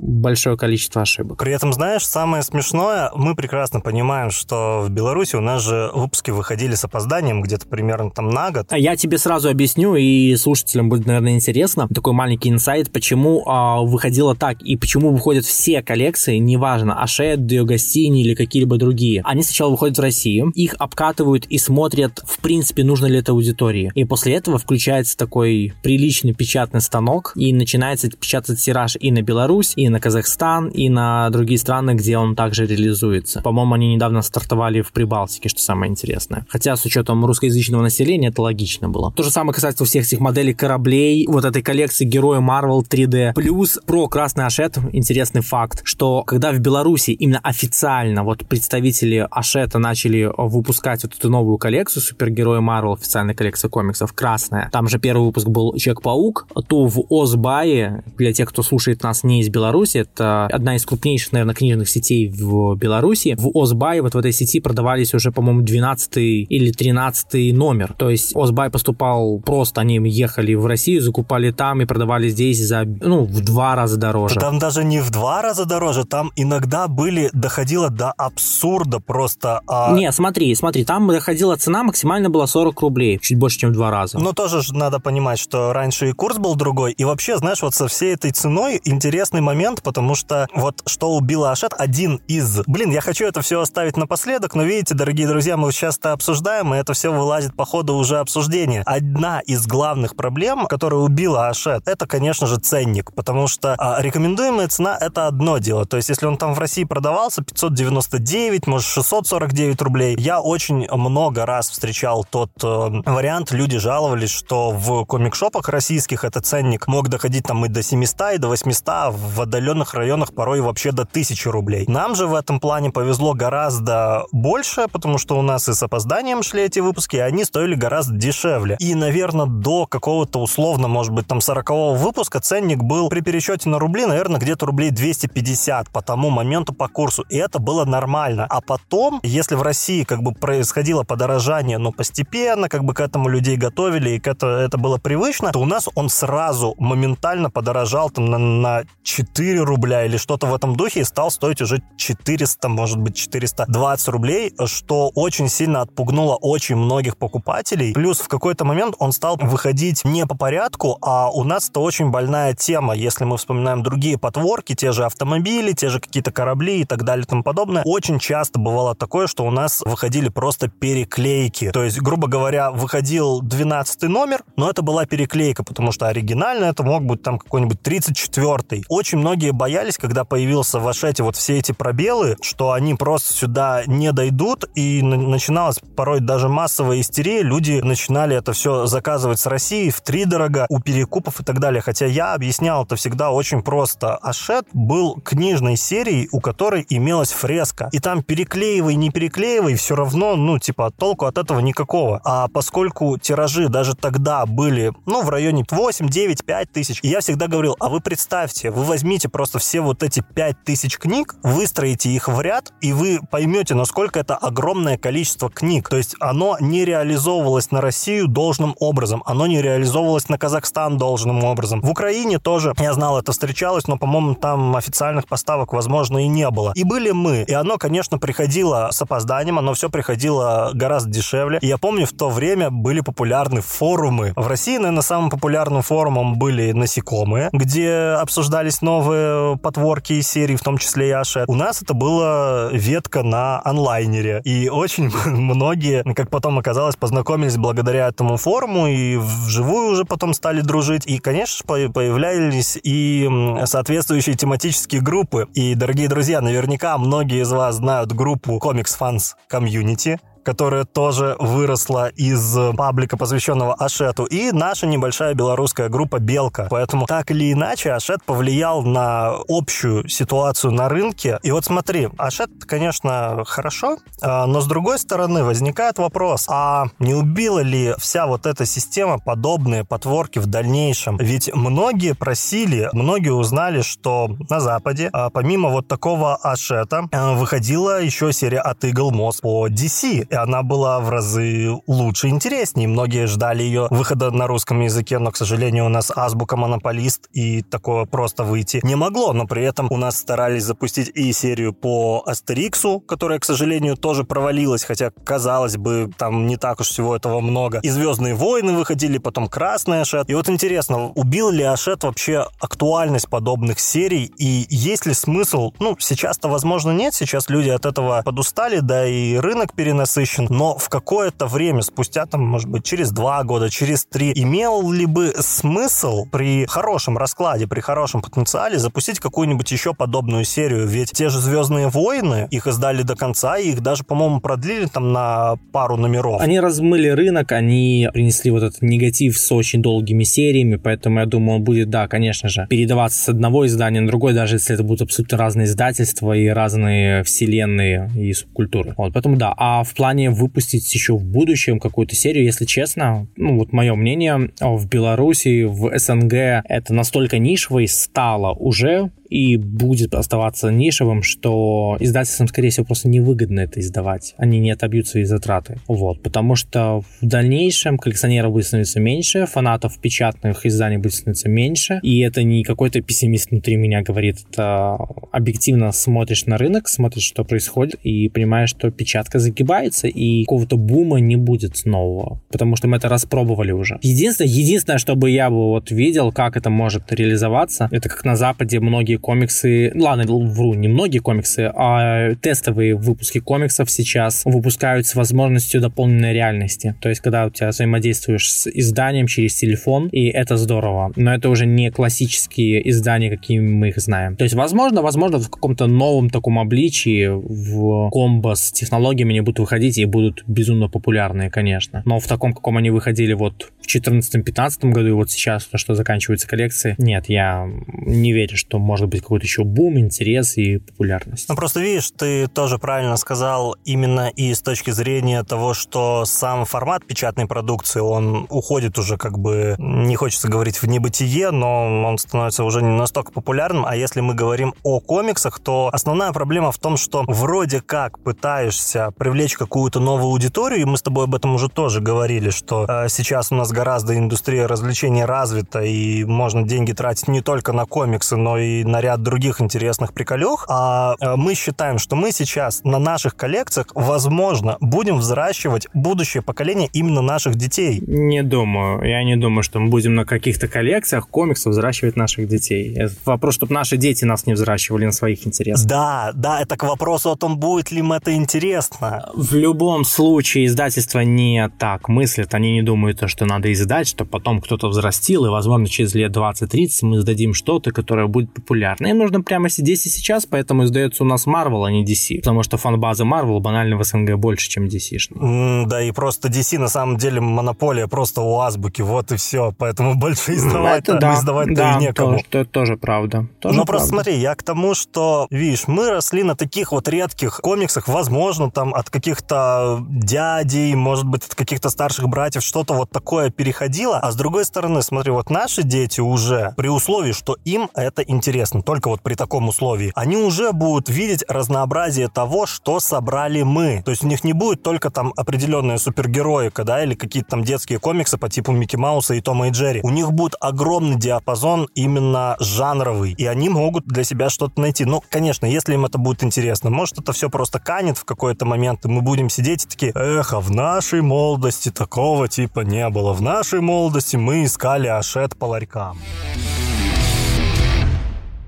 [0.10, 1.40] большое количество ошибок.
[1.40, 6.32] При этом, знаешь, самое смешное, мы прекрасно понимаем, что в Беларуси у нас же выпуски
[6.32, 8.68] выходили с опозданием где-то примерно там на год.
[8.72, 14.36] Я тебе сразу объясню, и слушателям будет, наверное, интересно, такой маленький инсайт, почему а, выходило
[14.36, 19.22] так, и почему выходят все коллекции, неважно, Ашет, Диогастини или какие-либо другие.
[19.24, 23.92] Они сначала выходят в Россию, их обкатывают и смотрят, в принципе, нужно ли это аудитории.
[23.96, 29.74] И после этого включается такой приличный печатный станок, и начинается печатать тираж и на Беларусь,
[29.76, 33.42] и на Казахстан и на другие страны, где он также реализуется.
[33.42, 36.46] По-моему, они недавно стартовали в Прибалтике, что самое интересное.
[36.50, 39.12] Хотя с учетом русскоязычного населения это логично было.
[39.14, 43.34] То же самое касается всех этих моделей кораблей, вот этой коллекции героя Marvel 3D.
[43.34, 49.80] Плюс про Красный Ашет интересный факт, что когда в Беларуси именно официально вот представители Ашета
[49.80, 55.26] начали выпускать вот эту новую коллекцию супергероя Marvel, официальная коллекция комиксов, красная, там же первый
[55.26, 60.46] выпуск был Человек-паук, то в Озбае, для тех, кто слушает нас не из Беларуси, это
[60.48, 63.36] одна из крупнейших, наверное, книжных сетей в Беларуси.
[63.38, 67.94] В Озбай вот в этой сети продавались уже, по-моему, 12 или 13 номер.
[67.98, 72.84] То есть Озбай поступал просто, они ехали в Россию, закупали там и продавали здесь за,
[72.86, 74.36] ну, в два раза дороже.
[74.36, 79.62] Там даже не в два раза дороже, там иногда были, доходило до абсурда просто.
[79.68, 79.94] А...
[79.94, 83.92] Не, смотри, смотри, там доходила цена максимально была 40 рублей, чуть больше, чем в два
[83.92, 84.20] раза.
[84.20, 87.88] Но тоже надо понимать, что раньше и курс был другой, и вообще, знаешь, вот со
[87.88, 92.62] всей этой ценой интересный момент, потому что вот что убило Ашет, один из...
[92.68, 96.74] Блин, я хочу это все оставить напоследок, но видите, дорогие друзья, мы сейчас это обсуждаем,
[96.74, 98.84] и это все вылазит по ходу уже обсуждения.
[98.86, 104.68] Одна из главных проблем, которая убила Ашет, это, конечно же, ценник, потому что а, рекомендуемая
[104.68, 105.86] цена— это одно дело.
[105.86, 111.46] То есть, если он там в России продавался 599, может, 649 рублей, я очень много
[111.46, 112.68] раз встречал тот э,
[113.06, 118.34] вариант, люди жаловались, что в комик-шопах российских этот ценник мог доходить там и до 700,
[118.36, 121.86] и до 800, в отдаленных районах порой вообще до 1000 рублей.
[121.88, 126.44] Нам же в этом плане повезло гораздо больше, потому что у нас и с опозданием
[126.44, 128.78] шли эти выпуски, и они стоили гораздо дешевле.
[128.80, 133.80] И, наверное, до какого-то условно, может быть, там 40 выпуска ценник был при пересчете на
[133.80, 137.24] рубли, наверное, где-то рублей 250 по тому моменту по курсу.
[137.30, 138.46] И это было нормально.
[138.50, 143.28] А потом, если в России как бы происходило подорожание, но постепенно, как бы к этому
[143.28, 148.26] людей готовили, и это, это было привычно, то у нас он сразу моментально подорожал там
[148.26, 153.00] на, на 4 рубля или что-то в этом духе и стал стоить уже 400, может
[153.00, 157.94] быть, 420 рублей, что очень сильно отпугнуло очень многих покупателей.
[157.94, 162.12] Плюс в какой-то момент он стал выходить не по порядку, а у нас это очень
[162.12, 166.86] больная тема, если мы вспоминаем другие потворки, те же автомобили, те же какие-то корабли и
[166.86, 167.84] так далее и тому подобное.
[167.86, 171.72] Очень часто бывало такое, что у нас выходили просто переклейки.
[171.72, 176.84] То есть, грубо говоря, выходил 12 номер, но это была переклейка, потому что оригинально это
[176.84, 181.72] мог быть там какой-нибудь 34 Очень многие боялись, когда появился в Ашете вот все эти
[181.72, 188.36] пробелы, что они просто сюда не дойдут, и начиналась порой даже массовая истерия, люди начинали
[188.36, 191.82] это все заказывать с России в три дорого, у перекупов и так далее.
[191.82, 194.16] Хотя я объяснял это всегда очень просто.
[194.18, 197.90] Ашет был книжной серией, у которой имелась фреска.
[197.92, 202.22] И там переклеивай, не переклеивай, все равно, ну, типа, толку от этого никакого.
[202.24, 207.48] А поскольку тиражи даже тогда были, ну, в районе 8, 9, 5 тысяч, я всегда
[207.48, 212.42] говорил, а вы представьте, вы возьмите просто все вот эти 5000 книг, выстроите их в
[212.42, 215.90] ряд, и вы поймете, насколько это огромное количество книг.
[215.90, 221.44] То есть оно не реализовывалось на Россию должным образом, оно не реализовывалось на Казахстан должным
[221.44, 221.82] образом.
[221.82, 226.50] В Украине тоже, я знал, это встречалось, но, по-моему, там официальных поставок, возможно, и не
[226.50, 226.72] было.
[226.76, 227.44] И были мы.
[227.44, 231.60] И оно, конечно, приходило с опозданием, оно все приходило гораздо дешевле.
[231.62, 234.34] И я помню, в то время были популярны форумы.
[234.36, 239.19] В России, наверное, самым популярным форумом были насекомые, где обсуждались новые
[239.62, 241.46] подворки из серии, в том числе и.
[241.48, 244.42] У нас это была ветка на онлайнере.
[244.44, 250.62] И очень многие, как потом оказалось, познакомились благодаря этому форуму и вживую уже потом стали
[250.62, 251.06] дружить.
[251.06, 253.30] И, конечно, появлялись и
[253.66, 255.48] соответствующие тематические группы.
[255.54, 262.08] И, дорогие друзья, наверняка многие из вас знают группу Comics Fans Community, которая тоже выросла
[262.08, 266.68] из паблика, посвященного Ашету, и наша небольшая белорусская группа «Белка».
[266.72, 271.38] Поэтому так или иначе Ашет повлиял на общую ситуацию на рынке.
[271.44, 277.14] И вот смотри, Ашет, конечно, хорошо, а, но с другой стороны возникает вопрос, а не
[277.14, 281.18] убила ли вся вот эта система подобные потворки в дальнейшем?
[281.18, 288.02] Ведь многие просили, многие узнали, что на Западе, а, помимо вот такого Ашета, а, выходила
[288.02, 292.88] еще серия от Eagle Moss по DC, она была в разы лучше интереснее.
[292.88, 297.62] Многие ждали ее выхода на русском языке, но, к сожалению, у нас азбука монополист, и
[297.62, 299.34] такого просто выйти не могло.
[299.34, 304.24] Но при этом у нас старались запустить и серию по Астериксу, которая, к сожалению, тоже
[304.24, 307.80] провалилась, хотя, казалось бы, там не так уж всего этого много.
[307.80, 310.30] И «Звездные войны» выходили, потом «Красный Ашет».
[310.30, 315.96] И вот интересно, убил ли Ашет вообще актуальность подобных серий, и есть ли смысл, ну,
[316.00, 320.19] сейчас-то, возможно, нет, сейчас люди от этого подустали, да и рынок перенасыщен,
[320.50, 325.06] но в какое-то время, спустя там, может быть, через два года, через три, имел ли
[325.06, 330.88] бы смысл при хорошем раскладе, при хорошем потенциале запустить какую-нибудь еще подобную серию?
[330.88, 335.14] Ведь те же «Звездные войны», их издали до конца, и их даже, по-моему, продлили там
[335.14, 336.42] на пару номеров.
[336.42, 341.58] Они размыли рынок, они принесли вот этот негатив с очень долгими сериями, поэтому я думаю,
[341.58, 345.04] он будет, да, конечно же, передаваться с одного издания на другое, даже если это будут
[345.04, 348.94] абсолютно разные издательства и разные вселенные и субкультуры.
[348.98, 349.54] Вот, поэтому да.
[349.58, 354.52] А в плане выпустить еще в будущем какую-то серию, если честно, ну вот мое мнение,
[354.60, 362.48] в Беларуси, в СНГ это настолько нишевой стало уже, и будет оставаться нишевым, что издательствам,
[362.48, 364.34] скорее всего, просто невыгодно это издавать.
[364.38, 365.78] Они не отобьют свои затраты.
[365.88, 372.00] Вот, потому что в дальнейшем коллекционеров будет становиться меньше, фанатов печатных изданий будет становиться меньше,
[372.04, 374.98] и это не какой-то пессимист внутри меня говорит, это
[375.32, 381.20] объективно смотришь на рынок, смотришь, что происходит, и понимаешь, что печатка загибается, и какого-то бума
[381.20, 384.00] не будет нового, потому что мы это распробовали уже.
[384.02, 388.80] Единственное, единственное, чтобы я бы вот видел, как это может реализоваться, это как на Западе
[388.80, 395.82] многие комиксы, ладно, вру, не многие комиксы, а тестовые выпуски комиксов сейчас выпускают с возможностью
[395.82, 396.96] дополненной реальности.
[397.02, 401.12] То есть, когда у тебя взаимодействуешь с изданием через телефон, и это здорово.
[401.16, 404.36] Но это уже не классические издания, какими мы их знаем.
[404.36, 409.60] То есть, возможно, возможно, в каком-то новом таком обличии, в комбо с технологиями они будут
[409.60, 412.02] выходить и будут безумно популярные, конечно.
[412.06, 415.96] Но в таком, каком они выходили вот в 2014-2015 году и вот сейчас, то, что
[415.96, 421.48] заканчиваются коллекции, нет, я не верю, что может быть какой-то еще бум, интерес и популярность.
[421.50, 426.66] Ну, просто видишь, ты тоже правильно сказал, именно и с точки зрения того, что сам
[426.66, 432.18] формат печатной продукции, он уходит уже как бы, не хочется говорить в небытие, но он
[432.18, 436.78] становится уже не настолько популярным, а если мы говорим о комиксах, то основная проблема в
[436.78, 441.56] том, что вроде как пытаешься привлечь какую-то новую аудиторию, и мы с тобой об этом
[441.56, 446.94] уже тоже говорили, что э, сейчас у нас гораздо индустрия развлечений развита, и можно деньги
[446.94, 451.56] тратить не только на комиксы, но и на ряд других интересных приколюх, а э, мы
[451.56, 458.02] считаем, что мы сейчас на наших коллекциях, возможно, будем взращивать будущее поколение именно наших детей.
[458.06, 459.04] Не думаю.
[459.08, 462.94] Я не думаю, что мы будем на каких-то коллекциях комиксов взращивать наших детей.
[462.96, 465.88] Это вопрос, чтобы наши дети нас не взращивали на своих интересах.
[465.88, 469.30] Да, да, это к вопросу о том, будет ли им это интересно.
[469.34, 472.54] В любом случае издательства не так мыслят.
[472.54, 476.90] Они не думают, что надо издать, что потом кто-то взрастил, и, возможно, через лет 20-30
[477.04, 479.12] мы сдадим что-то, которое будет популярно популярны.
[479.12, 482.38] Им нужно прямо здесь и сейчас, поэтому издается у нас Marvel, а не DC.
[482.38, 485.18] Потому что фан-база Marvel банально в СНГ больше, чем DC.
[485.36, 489.74] Mm, да, и просто DC на самом деле монополия просто у азбуки, вот и все.
[489.78, 492.38] Поэтому больше издавать, это, да, издавать да, и некому.
[492.38, 493.48] Тоже, это тоже правда.
[493.60, 493.86] Тоже Но правда.
[493.86, 498.72] просто смотри, я к тому, что, видишь, мы росли на таких вот редких комиксах, возможно,
[498.72, 504.20] там от каких-то дядей, может быть, от каких-то старших братьев что-то вот такое переходило.
[504.20, 508.79] А с другой стороны, смотри, вот наши дети уже, при условии, что им это интересно,
[508.80, 514.02] интересно только вот при таком условии, они уже будут видеть разнообразие того, что собрали мы.
[514.04, 518.00] То есть у них не будет только там определенная супергероика, да, или какие-то там детские
[518.00, 520.02] комиксы по типу Микки Мауса и Тома и Джерри.
[520.04, 525.06] У них будет огромный диапазон именно жанровый, и они могут для себя что-то найти.
[525.06, 526.90] Ну, конечно, если им это будет интересно.
[526.90, 530.54] Может, это все просто канет в какой-то момент, и мы будем сидеть и такие, эх,
[530.54, 533.34] а в нашей молодости такого типа не было.
[533.34, 536.18] В нашей молодости мы искали ашет по ларькам.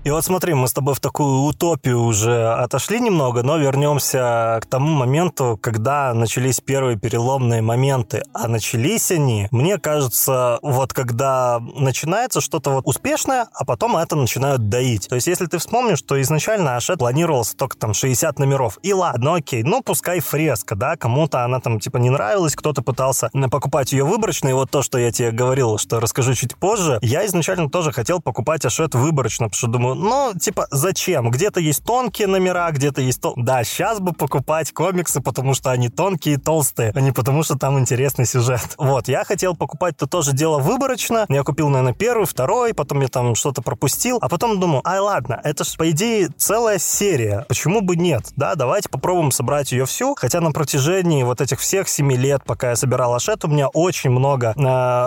[0.03, 4.65] И вот смотри, мы с тобой в такую утопию уже отошли немного, но вернемся к
[4.65, 8.23] тому моменту, когда начались первые переломные моменты.
[8.33, 14.69] А начались они, мне кажется, вот когда начинается что-то вот успешное, а потом это начинают
[14.69, 15.07] доить.
[15.07, 18.79] То есть если ты вспомнишь, что изначально Ашет планировался только там 60 номеров.
[18.81, 23.29] И ладно, окей, ну пускай фреска, да, кому-то она там типа не нравилась, кто-то пытался
[23.51, 24.49] покупать ее выборочно.
[24.49, 28.19] И вот то, что я тебе говорил, что расскажу чуть позже, я изначально тоже хотел
[28.19, 31.29] покупать Ашет выборочно, потому что думаю, ну, типа, зачем?
[31.31, 33.21] Где-то есть тонкие номера, где-то есть...
[33.21, 33.33] Тол...
[33.37, 37.57] Да, сейчас бы покупать комиксы, потому что они тонкие и толстые, а не потому что
[37.57, 38.61] там интересный сюжет.
[38.91, 41.25] Вот, я хотел покупать то тоже дело выборочно.
[41.29, 45.39] Я купил, наверное, первый, второй, потом я там что-то пропустил, а потом думаю, ай, ладно,
[45.43, 47.45] это же, по идее, целая серия.
[47.47, 48.31] Почему бы нет?
[48.35, 50.15] Да, давайте попробуем собрать ее всю.
[50.15, 54.09] Хотя на протяжении вот этих всех семи лет, пока я собирал Ашет, у меня очень
[54.09, 54.61] много э,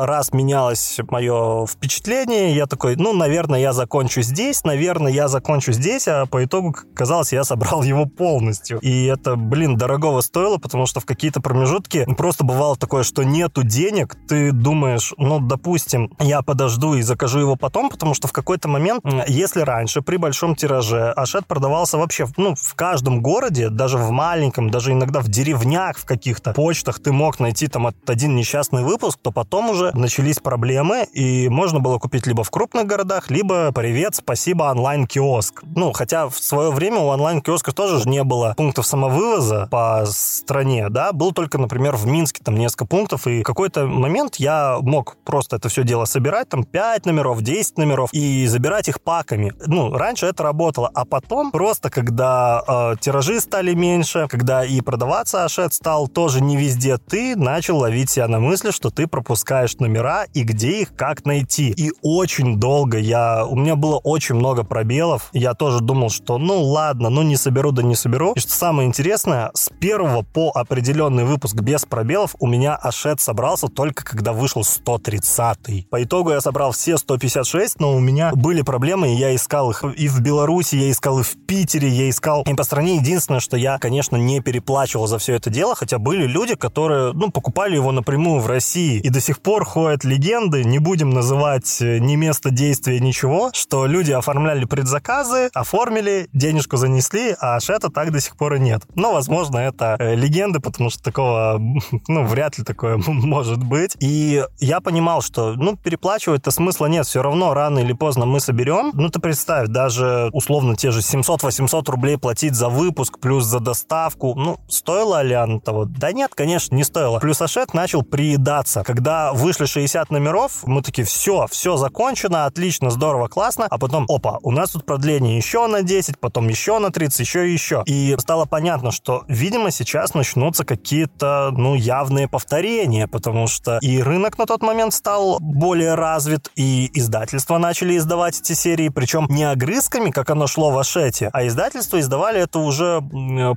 [0.05, 2.55] раз менялось мое впечатление.
[2.55, 7.33] Я такой, ну, наверное, я закончу здесь, наверное, я закончу здесь, а по итогу, казалось,
[7.33, 8.79] я собрал его полностью.
[8.81, 13.63] И это, блин, дорогого стоило, потому что в какие-то промежутки просто бывало такое, что нету
[13.63, 18.69] денег, ты думаешь, ну, допустим, я подожду и закажу его потом, потому что в какой-то
[18.69, 24.11] момент, если раньше при большом тираже Ашет продавался вообще, ну, в каждом городе, даже в
[24.11, 29.21] маленьком, даже иногда в деревнях в каких-то почтах ты мог найти там один несчастный выпуск,
[29.23, 34.17] то потом уже начались проблемы, и можно было купить либо в крупных городах, либо привет,
[34.17, 35.63] спасибо, онлайн-киоск.
[35.75, 40.89] Ну, хотя в свое время у онлайн-киосков тоже же не было пунктов самовывоза по стране,
[40.89, 45.17] да, был только, например, в Минске там несколько пунктов, и в какой-то момент я мог
[45.25, 49.53] просто это все дело собирать, там 5 номеров, 10 номеров, и забирать их паками.
[49.67, 55.45] Ну, раньше это работало, а потом просто, когда э, тиражи стали меньше, когда и продаваться
[55.45, 60.27] Ашет стал тоже не везде, ты начал ловить себя на мысли, что ты пропускаешь номера
[60.33, 61.71] и где их как найти.
[61.71, 63.45] И очень долго я...
[63.45, 65.31] У меня было очень много много пробелов.
[65.33, 68.35] Я тоже думал, что ну ладно, ну не соберу, да не соберу.
[68.35, 73.67] И что самое интересное, с первого по определенный выпуск без пробелов у меня Ашет собрался
[73.67, 79.13] только когда вышел 130 По итогу я собрал все 156, но у меня были проблемы,
[79.13, 82.55] и я искал их и в Беларуси, я искал и в Питере, я искал и
[82.55, 82.97] по стране.
[82.97, 87.33] Единственное, что я, конечно, не переплачивал за все это дело, хотя были люди, которые, ну,
[87.33, 89.01] покупали его напрямую в России.
[89.01, 94.13] И до сих пор ходят легенды, не будем называть ни место действия, ничего, что люди
[94.13, 98.83] оформляют оформляли предзаказы, оформили, денежку занесли, а Шета так до сих пор и нет.
[98.95, 101.59] Но, возможно, это э, легенды, потому что такого,
[102.09, 103.97] ну, вряд ли такое может быть.
[104.01, 108.91] И я понимал, что, ну, переплачивать-то смысла нет, все равно рано или поздно мы соберем.
[108.93, 114.35] Ну, ты представь, даже условно те же 700-800 рублей платить за выпуск, плюс за доставку,
[114.35, 115.87] ну, стоило ли оно того?
[115.87, 117.19] Да нет, конечно, не стоило.
[117.19, 118.83] Плюс Ашет начал приедаться.
[118.85, 124.34] Когда вышли 60 номеров, мы такие, все, все закончено, отлично, здорово, классно, а потом, опа,
[124.43, 127.83] у нас тут продление еще на 10, потом еще на 30, еще и еще.
[127.87, 134.39] И стало понятно, что, видимо, сейчас начнутся какие-то, ну, явные повторения, потому что и рынок
[134.39, 140.11] на тот момент стал более развит, и издательства начали издавать эти серии, причем не огрызками,
[140.11, 143.03] как оно шло в Ашете, а издательства издавали это уже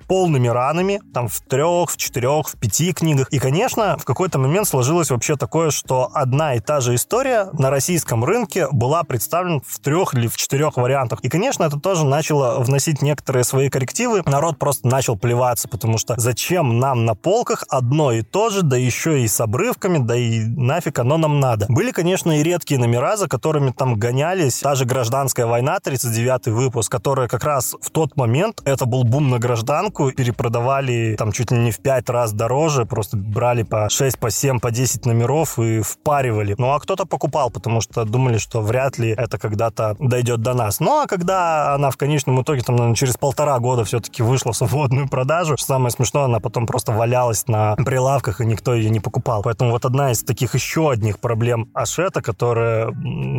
[0.07, 3.27] полными ранами, там в трех, в четырех, в пяти книгах.
[3.31, 7.69] И, конечно, в какой-то момент сложилось вообще такое, что одна и та же история на
[7.69, 11.19] российском рынке была представлена в трех или в четырех трех вариантах.
[11.21, 14.21] И, конечно, это тоже начало вносить некоторые свои коррективы.
[14.25, 18.77] Народ просто начал плеваться, потому что зачем нам на полках одно и то же, да
[18.77, 21.67] еще и с обрывками, да и нафиг оно нам надо.
[21.69, 24.59] Были, конечно, и редкие номера, за которыми там гонялись.
[24.59, 29.29] Та же «Гражданская война», 39-й выпуск, которая как раз в тот момент, это был бум
[29.29, 34.19] на гражданку, перепродавали там чуть ли не в 5 раз дороже, просто брали по 6,
[34.19, 36.55] по 7, по 10 номеров и впаривали.
[36.57, 40.79] Ну, а кто-то покупал, потому что думали, что вряд ли это когда-то дойдет до нас.
[40.79, 44.57] Ну, а когда она в конечном итоге, там, наверное, через полтора года все-таки вышла в
[44.57, 49.01] свободную продажу, что самое смешное, она потом просто валялась на прилавках, и никто ее не
[49.01, 49.41] покупал.
[49.43, 52.93] Поэтому вот одна из таких еще одних проблем Ашета, которая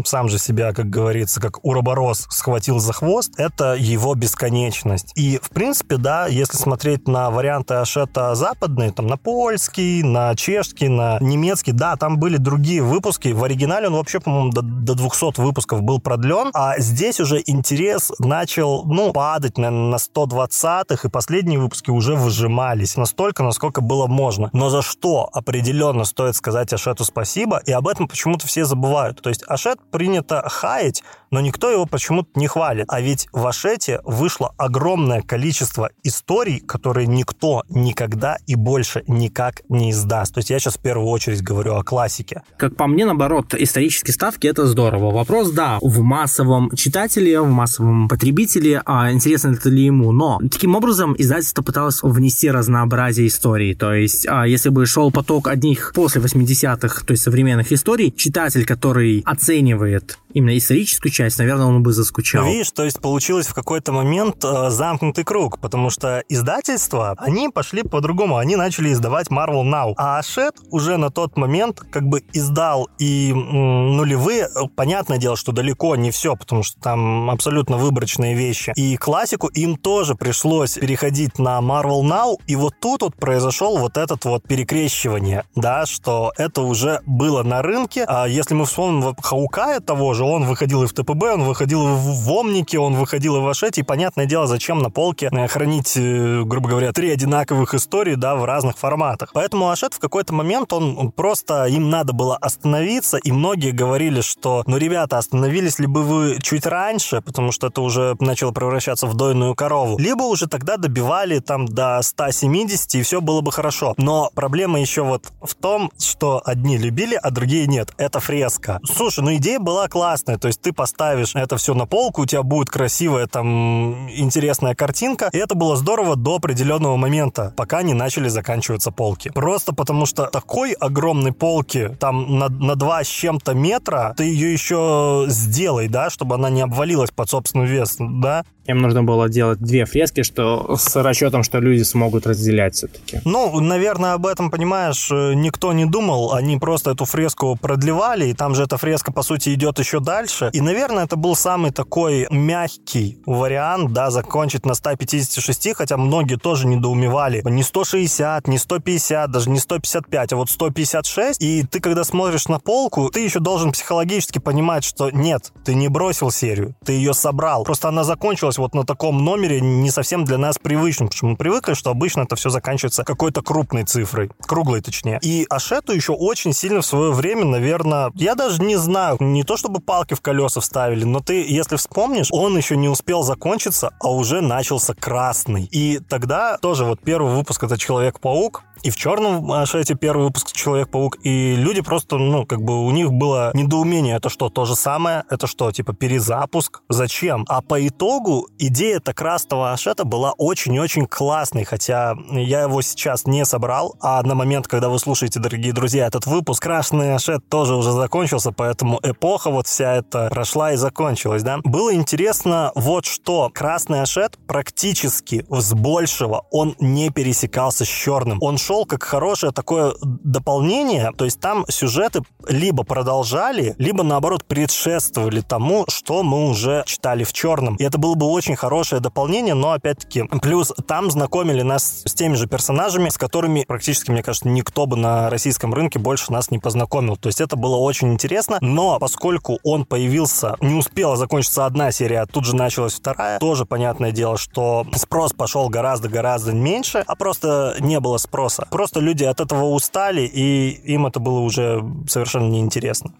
[0.05, 5.12] сам же себя, как говорится, как уроборос схватил за хвост, это его бесконечность.
[5.16, 10.88] И, в принципе, да, если смотреть на варианты Ашета западные, там, на польский, на чешский,
[10.88, 13.29] на немецкий, да, там были другие выпуски.
[13.29, 17.41] В оригинале он вообще, по-моему, до, до 200 выпусков был продлен, а здесь здесь уже
[17.47, 24.09] интерес начал, ну, падать, наверное, на 120-х, и последние выпуски уже выжимались настолько, насколько было
[24.09, 24.51] можно.
[24.53, 29.23] Но за что определенно стоит сказать Ашету спасибо, и об этом почему-то все забывают.
[29.23, 32.87] То есть Ашет принято хаять, но никто его почему-то не хвалит.
[32.88, 39.91] А ведь в Ашете вышло огромное количество историй, которые никто никогда и больше никак не
[39.91, 40.35] издаст.
[40.35, 42.43] То есть я сейчас в первую очередь говорю о классике.
[42.57, 45.12] Как по мне, наоборот, исторические ставки— это здорово.
[45.12, 50.12] Вопрос, да, в массовом читателе, в массовом потребителе, а интересно это ли ему.
[50.12, 53.75] Но таким образом издательство пыталось внести разнообразие истории.
[53.75, 58.64] То есть, а, если бы шел поток одних после 80-х, то есть современных историй, читатель,
[58.64, 62.45] который оценивает именно историческую часть, наверное, он бы заскучал.
[62.45, 67.49] Ну, видишь, то есть получилось в какой-то момент э, замкнутый круг, потому что издательства, они
[67.49, 72.23] пошли по-другому, они начали издавать Marvel Now, а Ашет уже на тот момент как бы
[72.33, 78.35] издал и м, нулевые, понятное дело, что далеко не все, потому что там абсолютно выборочные
[78.35, 83.79] вещи, и классику им тоже пришлось переходить на Marvel Now, и вот тут вот произошел
[83.79, 89.14] вот этот вот перекрещивание, да, что это уже было на рынке, а если мы вспомним
[89.21, 93.37] Хаукая того же, он выходил и в ТПБ, он выходил и в Омнике, он выходил
[93.37, 97.11] и в Ашете, и понятное дело, зачем на полке э, хранить, э, грубо говоря, три
[97.11, 99.31] одинаковых истории, да, в разных форматах.
[99.33, 104.62] Поэтому Ашет в какой-то момент, он просто, им надо было остановиться, и многие говорили, что,
[104.66, 109.14] ну, ребята, остановились ли бы вы чуть раньше, потому что это уже начало превращаться в
[109.14, 113.94] дойную корову, либо уже тогда добивали там до 170, и все было бы хорошо.
[113.96, 117.92] Но проблема еще вот в том, что одни любили, а другие нет.
[117.98, 118.81] Это фреска.
[118.85, 120.38] Слушай, ну идея была классная, классная.
[120.38, 125.29] То есть ты поставишь это все на полку, у тебя будет красивая там интересная картинка.
[125.33, 129.31] И это было здорово до определенного момента, пока не начали заканчиваться полки.
[129.35, 134.50] Просто потому что такой огромной полки, там на, на 2 с чем-то метра, ты ее
[134.50, 138.44] еще сделай, да, чтобы она не обвалилась под собственный вес, да.
[138.69, 143.21] Им нужно было делать две фрески, что с расчетом, что люди смогут разделять все-таки.
[143.25, 146.35] Ну, наверное, об этом, понимаешь, э, никто не думал.
[146.35, 150.50] Они просто эту фреску продлевали, и там же эта фреска, по сути, идет еще дальше.
[150.52, 156.66] И, наверное, это был самый такой мягкий вариант, да, закончить на 156, хотя многие тоже
[156.66, 157.40] недоумевали.
[157.46, 161.40] Не 160, не 150, даже не 155, а вот 156.
[161.40, 165.88] И ты, когда смотришь на полку, ты еще должен психологически понимать, что нет, ты не
[165.88, 167.64] бросил серию, ты ее собрал.
[167.64, 171.37] Просто она закончилась вот на таком номере не совсем для нас привычным, потому что мы
[171.37, 175.19] привыкли, что обычно это все заканчивается какой-то крупной цифрой, круглой точнее.
[175.23, 179.56] И Ашету еще очень сильно в свое время, наверное, я даже не знаю, не то
[179.56, 184.13] чтобы палки в колеса вставили, но ты, если вспомнишь, он еще не успел закончиться, а
[184.13, 185.65] уже начался красный.
[185.71, 191.19] И тогда тоже вот первый выпуск это Человек-паук, и в черном Ашете первый выпуск Человек-паук,
[191.23, 195.25] и люди просто, ну, как бы у них было недоумение, это что, то же самое?
[195.31, 196.83] Это что, типа перезапуск?
[196.88, 197.44] Зачем?
[197.48, 203.96] А по итогу идея-то красного Ашета была очень-очень классной, хотя я его сейчас не собрал,
[204.01, 208.53] а на момент, когда вы слушаете, дорогие друзья, этот выпуск, красный Ашет тоже уже закончился,
[208.53, 211.59] поэтому эпоха вот вся эта прошла и закончилась, да?
[211.65, 213.51] Было интересно вот что.
[213.53, 218.38] Красный Ашет практически с большего он не пересекался с черным.
[218.40, 225.40] Он шел как хорошее такое дополнение, то есть там сюжеты либо продолжали, либо наоборот предшествовали
[225.40, 227.77] тому, что мы уже читали в черном.
[227.77, 232.35] И это было бы очень хорошее дополнение, но опять-таки плюс там знакомили нас с теми
[232.35, 236.59] же персонажами, с которыми практически, мне кажется, никто бы на российском рынке больше нас не
[236.59, 237.17] познакомил.
[237.17, 242.21] То есть это было очень интересно, но поскольку он появился, не успела закончиться одна серия,
[242.23, 247.77] а тут же началась вторая, тоже понятное дело, что спрос пошел гораздо-гораздо меньше, а просто
[247.81, 248.67] не было спроса.
[248.71, 253.13] Просто люди от этого устали, и им это было уже совершенно неинтересно.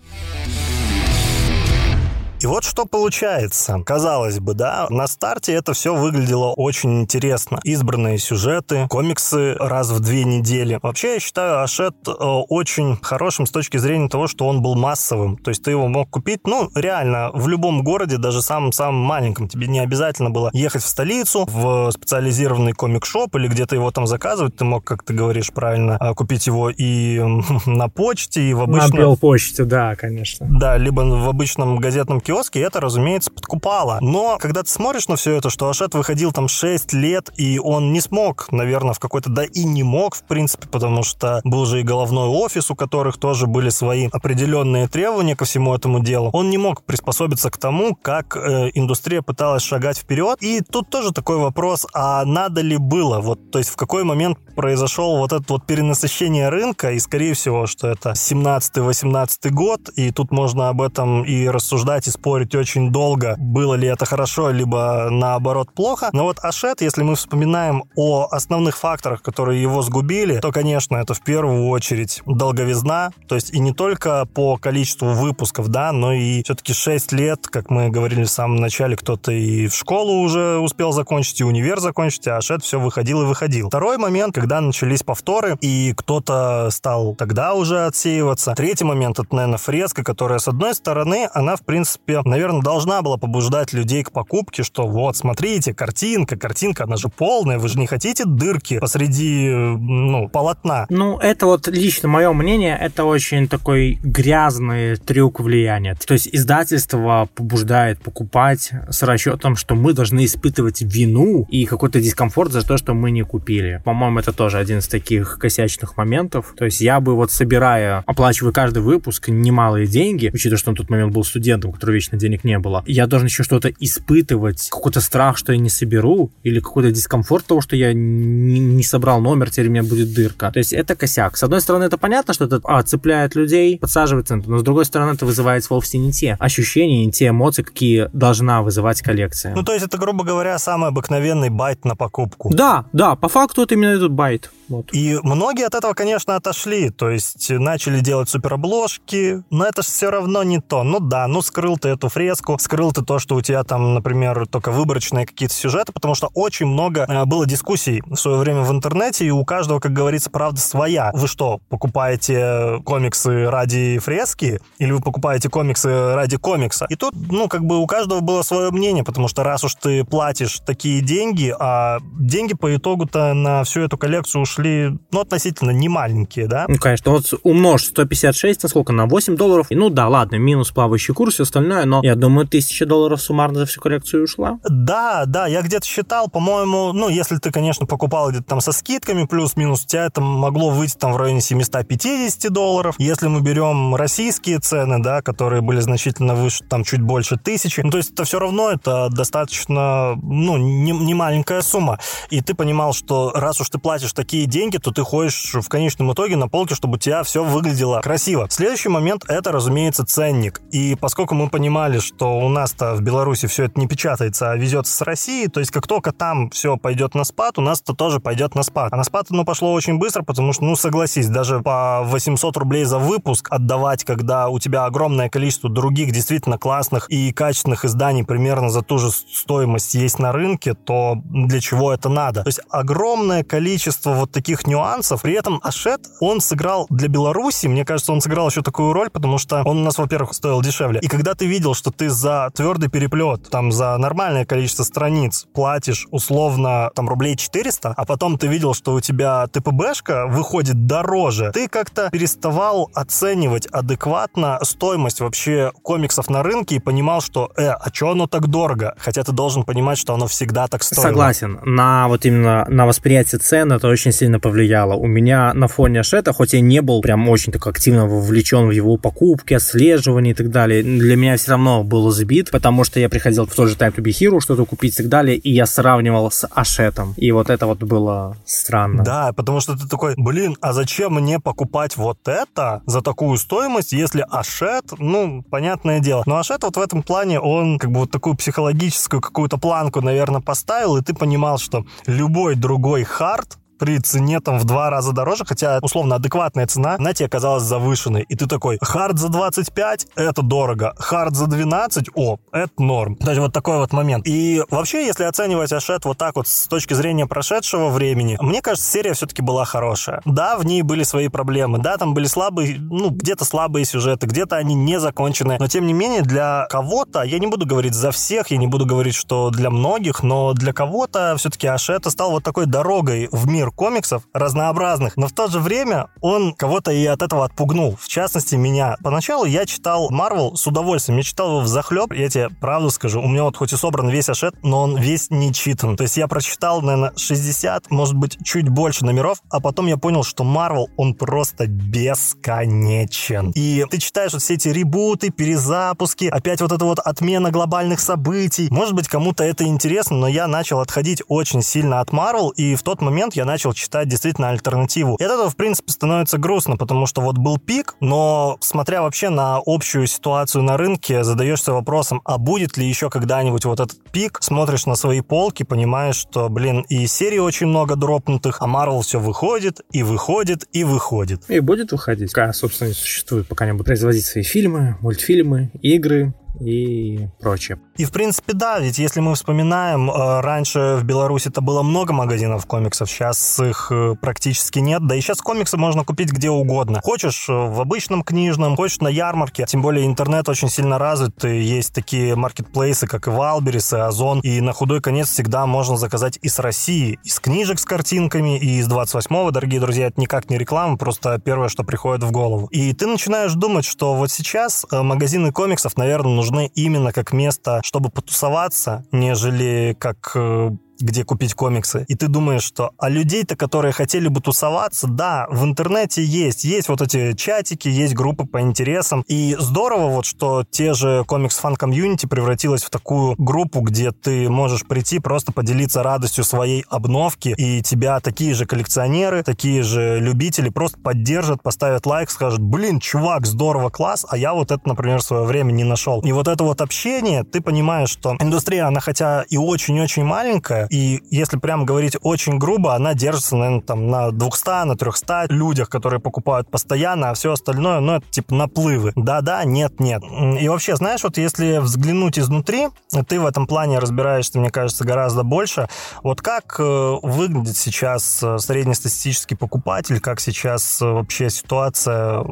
[2.41, 3.82] И вот что получается.
[3.84, 7.59] Казалось бы, да, на старте это все выглядело очень интересно.
[7.64, 10.78] Избранные сюжеты, комиксы раз в две недели.
[10.80, 15.36] Вообще, я считаю Ашет э, очень хорошим с точки зрения того, что он был массовым.
[15.36, 19.49] То есть ты его мог купить, ну, реально, в любом городе, даже самом-самом маленьком.
[19.49, 24.55] Тебе не обязательно было ехать в столицу, в специализированный комик-шоп или где-то его там заказывать.
[24.55, 27.18] Ты мог, как ты говоришь правильно, э, купить его и
[27.66, 29.11] на почте, и в обычном...
[29.11, 30.47] На почте, да, конечно.
[30.49, 33.99] Да, либо в обычном газетном киоске, это, разумеется, подкупало.
[34.03, 37.93] Но когда ты смотришь на все это, что Ашет выходил там 6 лет, и он
[37.93, 41.81] не смог, наверное, в какой-то, да и не мог, в принципе, потому что был же
[41.81, 46.29] и головной офис, у которых тоже были свои определенные требования ко всему этому делу.
[46.35, 50.37] Он не мог приспособиться к тому, как э, индустрия пыталась шагать вперед.
[50.43, 53.20] И тут тоже такой вопрос, а надо ли было?
[53.20, 57.66] Вот, то есть в какой момент произошел вот это вот перенасыщение рынка, и, скорее всего,
[57.66, 63.37] что это 17-18 год, и тут можно об этом и рассуждать, и спорить очень долго,
[63.39, 66.11] было ли это хорошо, либо наоборот плохо.
[66.12, 71.14] Но вот Ашет, если мы вспоминаем о основных факторах, которые его сгубили, то, конечно, это
[71.14, 76.43] в первую очередь долговизна, то есть и не только по количеству выпусков, да, но и
[76.43, 80.93] все-таки 6 лет, как мы говорили в самом начале, кто-то и в школу уже успел
[80.93, 83.69] закончить, и универ закончить, а Ашет все выходил и выходил.
[83.69, 88.55] Второй момент, когда начались повторы, и кто-то стал тогда уже отсеиваться.
[88.55, 93.02] Третий момент, это, наверное, фреска, которая, с одной стороны, она, в принципе, принципе, наверное, должна
[93.02, 97.78] была побуждать людей к покупке, что вот, смотрите, картинка, картинка, она же полная, вы же
[97.78, 100.86] не хотите дырки посреди, ну, полотна.
[100.88, 105.94] Ну, это вот лично мое мнение, это очень такой грязный трюк влияния.
[105.94, 112.52] То есть издательство побуждает покупать с расчетом, что мы должны испытывать вину и какой-то дискомфорт
[112.52, 113.82] за то, что мы не купили.
[113.84, 116.54] По-моему, это тоже один из таких косячных моментов.
[116.56, 120.90] То есть я бы вот собирая, оплачивая каждый выпуск немалые деньги, учитывая, что на тот
[120.90, 125.01] момент был студентом, у которого вечно денег не было, я должен еще что-то испытывать, какой-то
[125.01, 129.51] страх, что я не соберу, или какой-то дискомфорт того, что я не, не собрал номер,
[129.51, 130.51] теперь у меня будет дырка.
[130.53, 131.36] То есть это косяк.
[131.36, 134.84] С одной стороны, это понятно, что это а, цепляет людей, подсаживает центр, но с другой
[134.84, 139.55] стороны, это вызывает вовсе не те ощущения, не те эмоции, какие должна вызывать коллекция.
[139.55, 142.51] Ну, то есть это, грубо говоря, самый обыкновенный bait на покупку.
[142.55, 144.51] Да, да, по факту это именно этот bait.
[144.68, 144.90] Вот.
[144.92, 150.11] И многие от этого, конечно, отошли, то есть начали делать суперобложки, но это же все
[150.11, 150.82] равно не то.
[150.82, 154.47] Ну да, ну скрыл ты эту фреску, скрыл ты то, что у тебя там, например,
[154.47, 158.70] только выборочные какие-то сюжеты, потому что очень много э, было дискуссий в свое время в
[158.70, 161.11] интернете, и у каждого, как говорится, правда своя.
[161.14, 166.86] Вы что, покупаете комиксы ради фрески, или вы покупаете комиксы ради комикса?
[166.89, 170.05] И тут, ну, как бы у каждого было свое мнение, потому что раз уж ты
[170.05, 175.70] платишь такие деньги, а деньги по итогу-то на всю эту коллекцию ушли шли, ну, относительно
[175.70, 176.66] не маленькие, да?
[176.68, 177.12] Ну, конечно.
[177.12, 178.93] Вот умножь 156 на сколько?
[178.93, 179.66] На 8 долларов.
[179.70, 183.61] И, ну, да, ладно, минус плавающий курс, все остальное, но я думаю, 1000 долларов суммарно
[183.61, 184.59] за всю коллекцию ушла.
[184.68, 189.24] Да, да, я где-то считал, по-моему, ну, если ты, конечно, покупал где-то там со скидками
[189.24, 192.95] плюс-минус, у тебя это могло выйти там в районе 750 долларов.
[192.99, 197.91] Если мы берем российские цены, да, которые были значительно выше, там чуть больше тысячи, ну,
[197.91, 201.99] то есть это все равно это достаточно, ну, не, не маленькая сумма.
[202.31, 206.12] И ты понимал, что раз уж ты платишь такие деньги, то ты ходишь в конечном
[206.12, 208.47] итоге на полке, чтобы у тебя все выглядело красиво.
[208.51, 210.61] Следующий момент— это, разумеется, ценник.
[210.70, 214.91] И поскольку мы понимали, что у нас-то в Беларуси все это не печатается, а везется
[214.91, 218.55] с России, то есть как только там все пойдет на спад, у нас-то тоже пойдет
[218.55, 218.91] на спад.
[218.91, 222.85] А на спад оно пошло очень быстро, потому что, ну, согласись, даже по 800 рублей
[222.85, 228.71] за выпуск отдавать, когда у тебя огромное количество других действительно классных и качественных изданий примерно
[228.71, 232.45] за ту же стоимость есть на рынке, то для чего это надо?
[232.45, 235.21] То есть огромное количество вот таких нюансов.
[235.21, 239.37] При этом Ашет, он сыграл для Беларуси, мне кажется, он сыграл еще такую роль, потому
[239.37, 241.01] что он у нас, во-первых, стоил дешевле.
[241.03, 246.06] И когда ты видел, что ты за твердый переплет, там, за нормальное количество страниц платишь
[246.12, 251.66] условно там рублей 400, а потом ты видел, что у тебя ТПБшка выходит дороже, ты
[251.66, 258.11] как-то переставал оценивать адекватно стоимость вообще комиксов на рынке и понимал, что, э, а что
[258.11, 258.94] оно так дорого?
[258.96, 261.02] Хотя ты должен понимать, что оно всегда так стоит.
[261.02, 261.59] Согласен.
[261.64, 264.94] На вот именно на восприятие цен это очень сильно повлияло.
[264.94, 268.70] У меня на фоне Ашета, хоть я не был прям очень так активно вовлечен в
[268.70, 273.09] его покупки, отслеживание и так далее, для меня все равно был сбит, потому что я
[273.09, 275.66] приходил в тот же Time to be Hero что-то купить и так далее, и я
[275.66, 277.14] сравнивал с Ашетом.
[277.16, 279.05] И вот это вот было странно.
[279.05, 283.93] Да, потому что ты такой, блин, а зачем мне покупать вот это за такую стоимость,
[283.93, 286.22] если Ашет, ну, понятное дело.
[286.26, 290.41] Но Ашет вот в этом плане, он как бы вот такую психологическую какую-то планку, наверное,
[290.41, 295.45] поставил, и ты понимал, что любой другой хард при цене там в два раза дороже,
[295.45, 298.22] хотя условно адекватная цена, она тебе оказалась завышенной.
[298.22, 300.95] И ты такой, хард за 25, это дорого.
[300.99, 303.16] Хард за 12, о, это норм.
[303.16, 304.26] То есть вот такой вот момент.
[304.26, 308.91] И вообще, если оценивать Ашет вот так вот с точки зрения прошедшего времени, мне кажется,
[308.91, 310.20] серия все-таки была хорошая.
[310.24, 314.57] Да, в ней были свои проблемы, да, там были слабые, ну, где-то слабые сюжеты, где-то
[314.57, 318.51] они не закончены, но тем не менее для кого-то, я не буду говорить за всех,
[318.51, 322.66] я не буду говорить, что для многих, но для кого-то все-таки Ашета стал вот такой
[322.66, 327.23] дорогой в мир мир комиксов разнообразных, но в то же время он кого-то и от
[327.23, 327.97] этого отпугнул.
[328.01, 328.97] В частности, меня.
[329.03, 331.19] Поначалу я читал Марвел с удовольствием.
[331.19, 332.12] Я читал его в захлеб.
[332.12, 335.31] Я тебе правду скажу, у меня вот хоть и собран весь Ашет, но он весь
[335.31, 335.97] не читан.
[335.97, 340.23] То есть я прочитал, наверное, 60, может быть, чуть больше номеров, а потом я понял,
[340.23, 343.53] что Марвел, он просто бесконечен.
[343.55, 348.69] И ты читаешь вот все эти ребуты, перезапуски, опять вот эта вот отмена глобальных событий.
[348.71, 352.83] Может быть, кому-то это интересно, но я начал отходить очень сильно от Марвел, и в
[352.83, 355.16] тот момент я начал начал читать действительно альтернативу.
[355.18, 359.30] И от этого, в принципе, становится грустно, потому что вот был пик, но смотря вообще
[359.30, 364.38] на общую ситуацию на рынке, задаешься вопросом, а будет ли еще когда-нибудь вот этот пик,
[364.42, 369.18] смотришь на свои полки, понимаешь, что, блин, и серий очень много дропнутых, а Marvel все
[369.18, 371.42] выходит, и выходит, и выходит.
[371.50, 372.32] И будет выходить.
[372.32, 377.78] Пока, собственно, существует, пока не будут производить свои фильмы, мультфильмы, игры, и прочее.
[377.96, 382.12] И, в принципе, да, ведь если мы вспоминаем, э, раньше в Беларуси это было много
[382.12, 387.00] магазинов комиксов, сейчас их э, практически нет, да и сейчас комиксы можно купить где угодно.
[387.02, 391.61] Хочешь э, в обычном книжном, хочешь на ярмарке, тем более интернет очень сильно развит, и
[391.61, 396.38] есть такие маркетплейсы, как и Валберис, и Озон, и на худой конец всегда можно заказать
[396.42, 400.96] из России, из книжек с картинками, и из 28-го, дорогие друзья, это никак не реклама,
[400.96, 402.66] просто первое, что приходит в голову.
[402.66, 408.11] И ты начинаешь думать, что вот сейчас магазины комиксов, наверное, нужны именно как место, чтобы
[408.11, 410.70] потусоваться, нежели как э,
[411.01, 415.64] где купить комиксы, и ты думаешь, что а людей-то, которые хотели бы тусоваться, да, в
[415.64, 420.94] интернете есть, есть вот эти чатики, есть группы по интересам, и здорово вот, что те
[420.94, 427.55] же комикс-фан-комьюнити превратилась в такую группу, где ты можешь прийти просто поделиться радостью своей обновки,
[427.57, 433.46] и тебя такие же коллекционеры, такие же любители просто поддержат, поставят лайк, скажут, блин, чувак,
[433.46, 436.20] здорово, класс, а я вот это, например, в свое время не нашел.
[436.22, 441.22] И вот это вот общение, ты понимаешь, что индустрия, она хотя и очень-очень маленькая, и
[441.30, 446.20] если прямо говорить очень грубо, она держится, наверное, там на 200, на 300 людях, которые
[446.20, 449.12] покупают постоянно, а все остальное, ну, это типа наплывы.
[449.16, 450.22] Да-да, нет-нет.
[450.61, 452.89] И вообще, знаешь, вот если взглянуть изнутри,
[453.28, 455.89] ты в этом плане разбираешься, мне кажется, гораздо больше.
[456.22, 462.45] Вот как э, выглядит сейчас э, среднестатистический покупатель, как сейчас э, вообще ситуация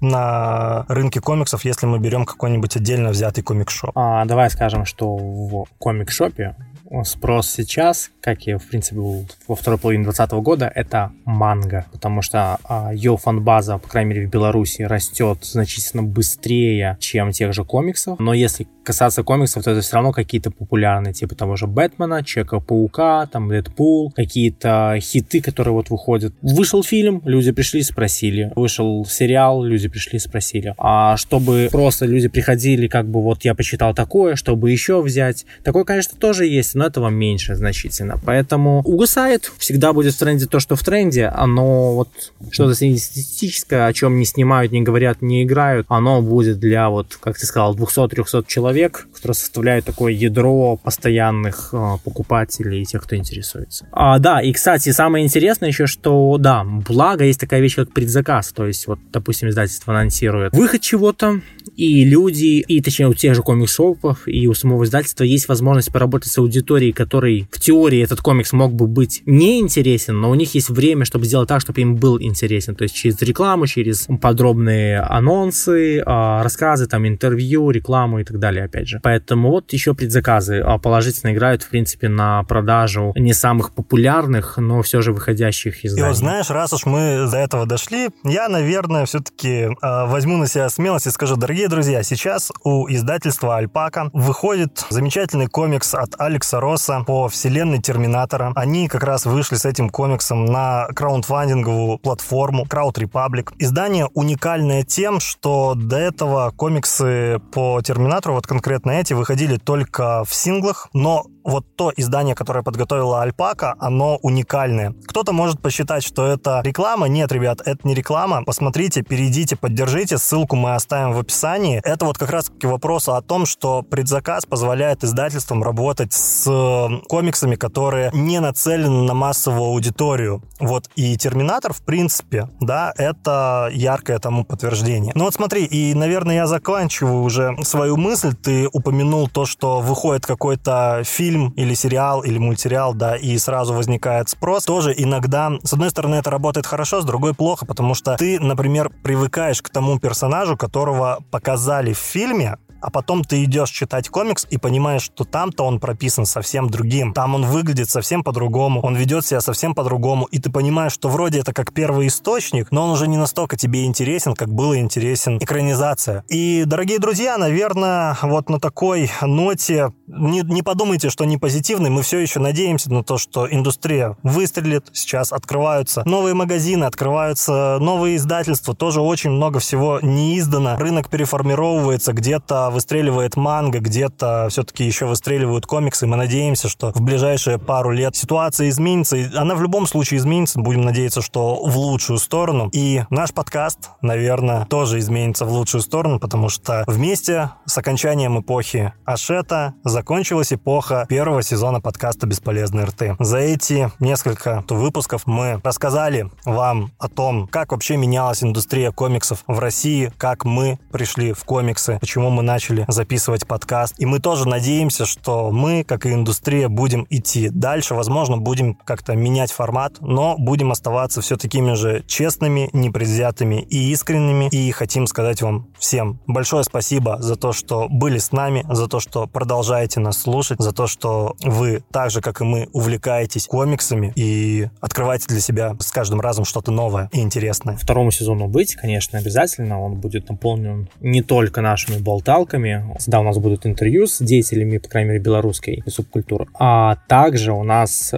[0.00, 3.92] на рынке комиксов, если мы берем какой-нибудь отдельно взятый комик-шоп?
[3.94, 6.54] А, давай скажем, что в комик-шопе
[7.02, 12.22] спрос сейчас, как и, в принципе, был во второй половине 2020 года, это манга, потому
[12.22, 17.64] что а, ее фан-база, по крайней мере, в Беларуси растет значительно быстрее, чем тех же
[17.64, 18.18] комиксов.
[18.18, 23.26] Но если касаться комиксов, то это все равно какие-то популярные, типа того же Бэтмена, Человека-паука,
[23.26, 26.34] там, Дэдпул, какие-то хиты, которые вот выходят.
[26.42, 28.52] Вышел фильм, люди пришли, спросили.
[28.54, 30.74] Вышел сериал, люди пришли, спросили.
[30.78, 35.46] А чтобы просто люди приходили, как бы вот я почитал такое, чтобы еще взять.
[35.64, 38.20] Такое, конечно, тоже есть, но этого меньше значительно.
[38.24, 39.50] Поэтому угасает.
[39.58, 41.26] Всегда будет в тренде то, что в тренде.
[41.26, 42.08] Оно вот
[42.50, 47.38] что-то среднестатистическое, о чем не снимают, не говорят, не играют, оно будет для вот, как
[47.38, 53.86] ты сказал, 200-300 человек, которые составляют такое ядро постоянных э, покупателей и тех, кто интересуется.
[53.92, 58.52] А, да, и, кстати, самое интересное еще, что, да, благо есть такая вещь, как предзаказ.
[58.52, 61.40] То есть, вот, допустим, издательство анонсирует выход чего-то,
[61.76, 66.30] и люди, и точнее у тех же комикс-шопов, и у самого издательства есть возможность поработать
[66.30, 70.70] с аудиторией, которой в теории этот комикс мог бы быть неинтересен, но у них есть
[70.70, 72.74] время, чтобы сделать так, чтобы им был интересен.
[72.74, 78.64] То есть через рекламу, через подробные анонсы, а, рассказы, там, интервью, рекламу и так далее,
[78.64, 79.00] опять же.
[79.02, 84.82] Поэтому вот еще предзаказы а, положительно играют, в принципе, на продажу не самых популярных, но
[84.82, 86.04] все же выходящих изданий.
[86.04, 90.46] И вот знаешь, раз уж мы до этого дошли, я, наверное, все-таки э, возьму на
[90.46, 96.53] себя смелость и скажу, дорогие друзья, сейчас у издательства «Альпака» выходит замечательный комикс от Алекса
[96.60, 98.52] Росса по вселенной Терминатора.
[98.54, 103.52] Они как раз вышли с этим комиксом на краундфандинговую платформу Crowd Republic.
[103.58, 110.34] Издание уникальное тем, что до этого комиксы по Терминатору, вот конкретно эти, выходили только в
[110.34, 114.94] синглах, но вот то издание, которое подготовила Альпака, оно уникальное.
[115.06, 117.06] Кто-то может посчитать, что это реклама.
[117.06, 118.44] Нет, ребят, это не реклама.
[118.44, 120.18] Посмотрите, перейдите, поддержите.
[120.18, 121.80] Ссылку мы оставим в описании.
[121.84, 127.06] Это вот как раз к вопросу о том, что предзаказ позволяет издательствам работать с э,
[127.08, 130.42] комиксами, которые не нацелены на массовую аудиторию.
[130.60, 135.12] Вот и Терминатор, в принципе, да, это яркое тому подтверждение.
[135.14, 138.34] Ну вот смотри, и, наверное, я заканчиваю уже свою мысль.
[138.34, 143.74] Ты упомянул то, что выходит какой-то фильм фильм или сериал или мультсериал, да, и сразу
[143.74, 148.16] возникает спрос, тоже иногда, с одной стороны, это работает хорошо, с другой плохо, потому что
[148.16, 154.10] ты, например, привыкаешь к тому персонажу, которого показали в фильме, а потом ты идешь читать
[154.10, 157.14] комикс и понимаешь, что там-то он прописан совсем другим.
[157.14, 161.40] Там он выглядит совсем по-другому, он ведет себя совсем по-другому, и ты понимаешь, что вроде
[161.40, 166.24] это как первый источник, но он уже не настолько тебе интересен, как было интересен экранизация.
[166.28, 172.02] И, дорогие друзья, наверное, вот на такой ноте не, не подумайте, что не позитивный, мы
[172.02, 178.74] все еще надеемся на то, что индустрия выстрелит, сейчас открываются новые магазины, открываются новые издательства,
[178.74, 185.64] тоже очень много всего не издано, рынок переформировывается, где-то выстреливает манга, где-то все-таки еще выстреливают
[185.64, 186.06] комиксы.
[186.06, 189.16] Мы надеемся, что в ближайшие пару лет ситуация изменится.
[189.16, 190.60] И она в любом случае изменится.
[190.60, 192.68] Будем надеяться, что в лучшую сторону.
[192.72, 198.92] И наш подкаст, наверное, тоже изменится в лучшую сторону, потому что вместе с окончанием эпохи
[199.04, 203.16] Ашета закончилась эпоха первого сезона подкаста «Бесполезный РТ».
[203.20, 209.58] За эти несколько выпусков мы рассказали вам о том, как вообще менялась индустрия комиксов в
[209.58, 213.94] России, как мы пришли в комиксы, почему мы начали начали записывать подкаст.
[213.98, 217.94] И мы тоже надеемся, что мы, как и индустрия, будем идти дальше.
[217.94, 224.48] Возможно, будем как-то менять формат, но будем оставаться все такими же честными, непредвзятыми и искренними.
[224.48, 229.00] И хотим сказать вам всем большое спасибо за то, что были с нами, за то,
[229.00, 234.12] что продолжаете нас слушать, за то, что вы так же, как и мы, увлекаетесь комиксами
[234.16, 237.76] и открываете для себя с каждым разом что-то новое и интересное.
[237.76, 239.82] Второму сезону быть, конечно, обязательно.
[239.82, 242.53] Он будет наполнен не только нашими болталками.
[242.98, 246.46] Всегда у нас будут интервью с деятелями, по крайней мере, белорусской субкультуры.
[246.58, 248.12] А также у нас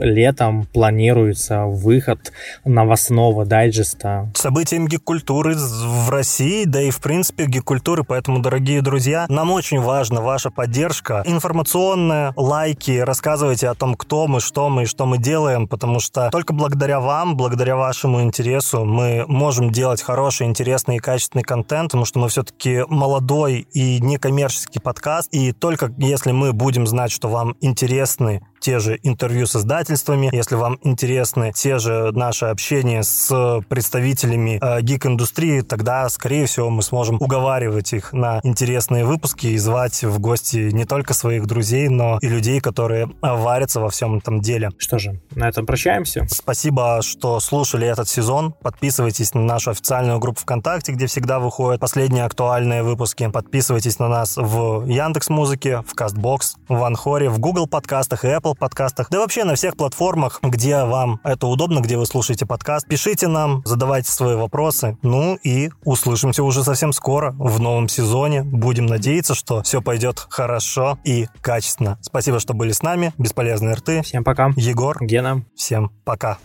[0.00, 2.32] летом планируется выход
[2.64, 4.30] новостного дайджеста.
[4.34, 8.04] Событием гик-культуры в России, да и в принципе гик-культуры.
[8.04, 14.40] Поэтому, дорогие друзья, нам очень важна ваша поддержка информационная, лайки, рассказывайте о том, кто мы,
[14.40, 19.24] что мы и что мы делаем, потому что только благодаря вам, благодаря вашему интересу мы
[19.28, 25.28] можем делать хороший, интересный и качественный контент, потому что мы все-таки молодой и некоммерческий подкаст,
[25.32, 30.54] и только если мы будем знать, что вам интересны те же интервью с издательствами, если
[30.54, 37.16] вам интересны те же наши общения с представителями э, гик-индустрии, тогда, скорее всего, мы сможем
[37.18, 42.28] уговаривать их на интересные выпуски и звать в гости не только своих друзей, но и
[42.28, 44.68] людей, которые варятся во всем этом деле.
[44.76, 46.26] Что же, на этом прощаемся.
[46.28, 48.52] Спасибо, что слушали этот сезон.
[48.52, 53.30] Подписывайтесь на нашу официальную группу ВКонтакте, где всегда выходят последние актуальные выпуски.
[53.30, 58.57] Подписывайтесь на нас в Яндекс Музыке, в Castbox, в Анхоре, в Google подкастах и Apple
[58.58, 62.86] подкастах, да вообще на всех платформах, где вам это удобно, где вы слушаете подкаст.
[62.86, 64.98] Пишите нам, задавайте свои вопросы.
[65.02, 68.42] Ну и услышимся уже совсем скоро в новом сезоне.
[68.42, 71.98] Будем надеяться, что все пойдет хорошо и качественно.
[72.02, 73.12] Спасибо, что были с нами.
[73.18, 74.02] Бесполезные рты.
[74.02, 74.50] Всем пока.
[74.56, 74.96] Егор.
[75.00, 75.44] Гена.
[75.54, 76.38] Всем пока.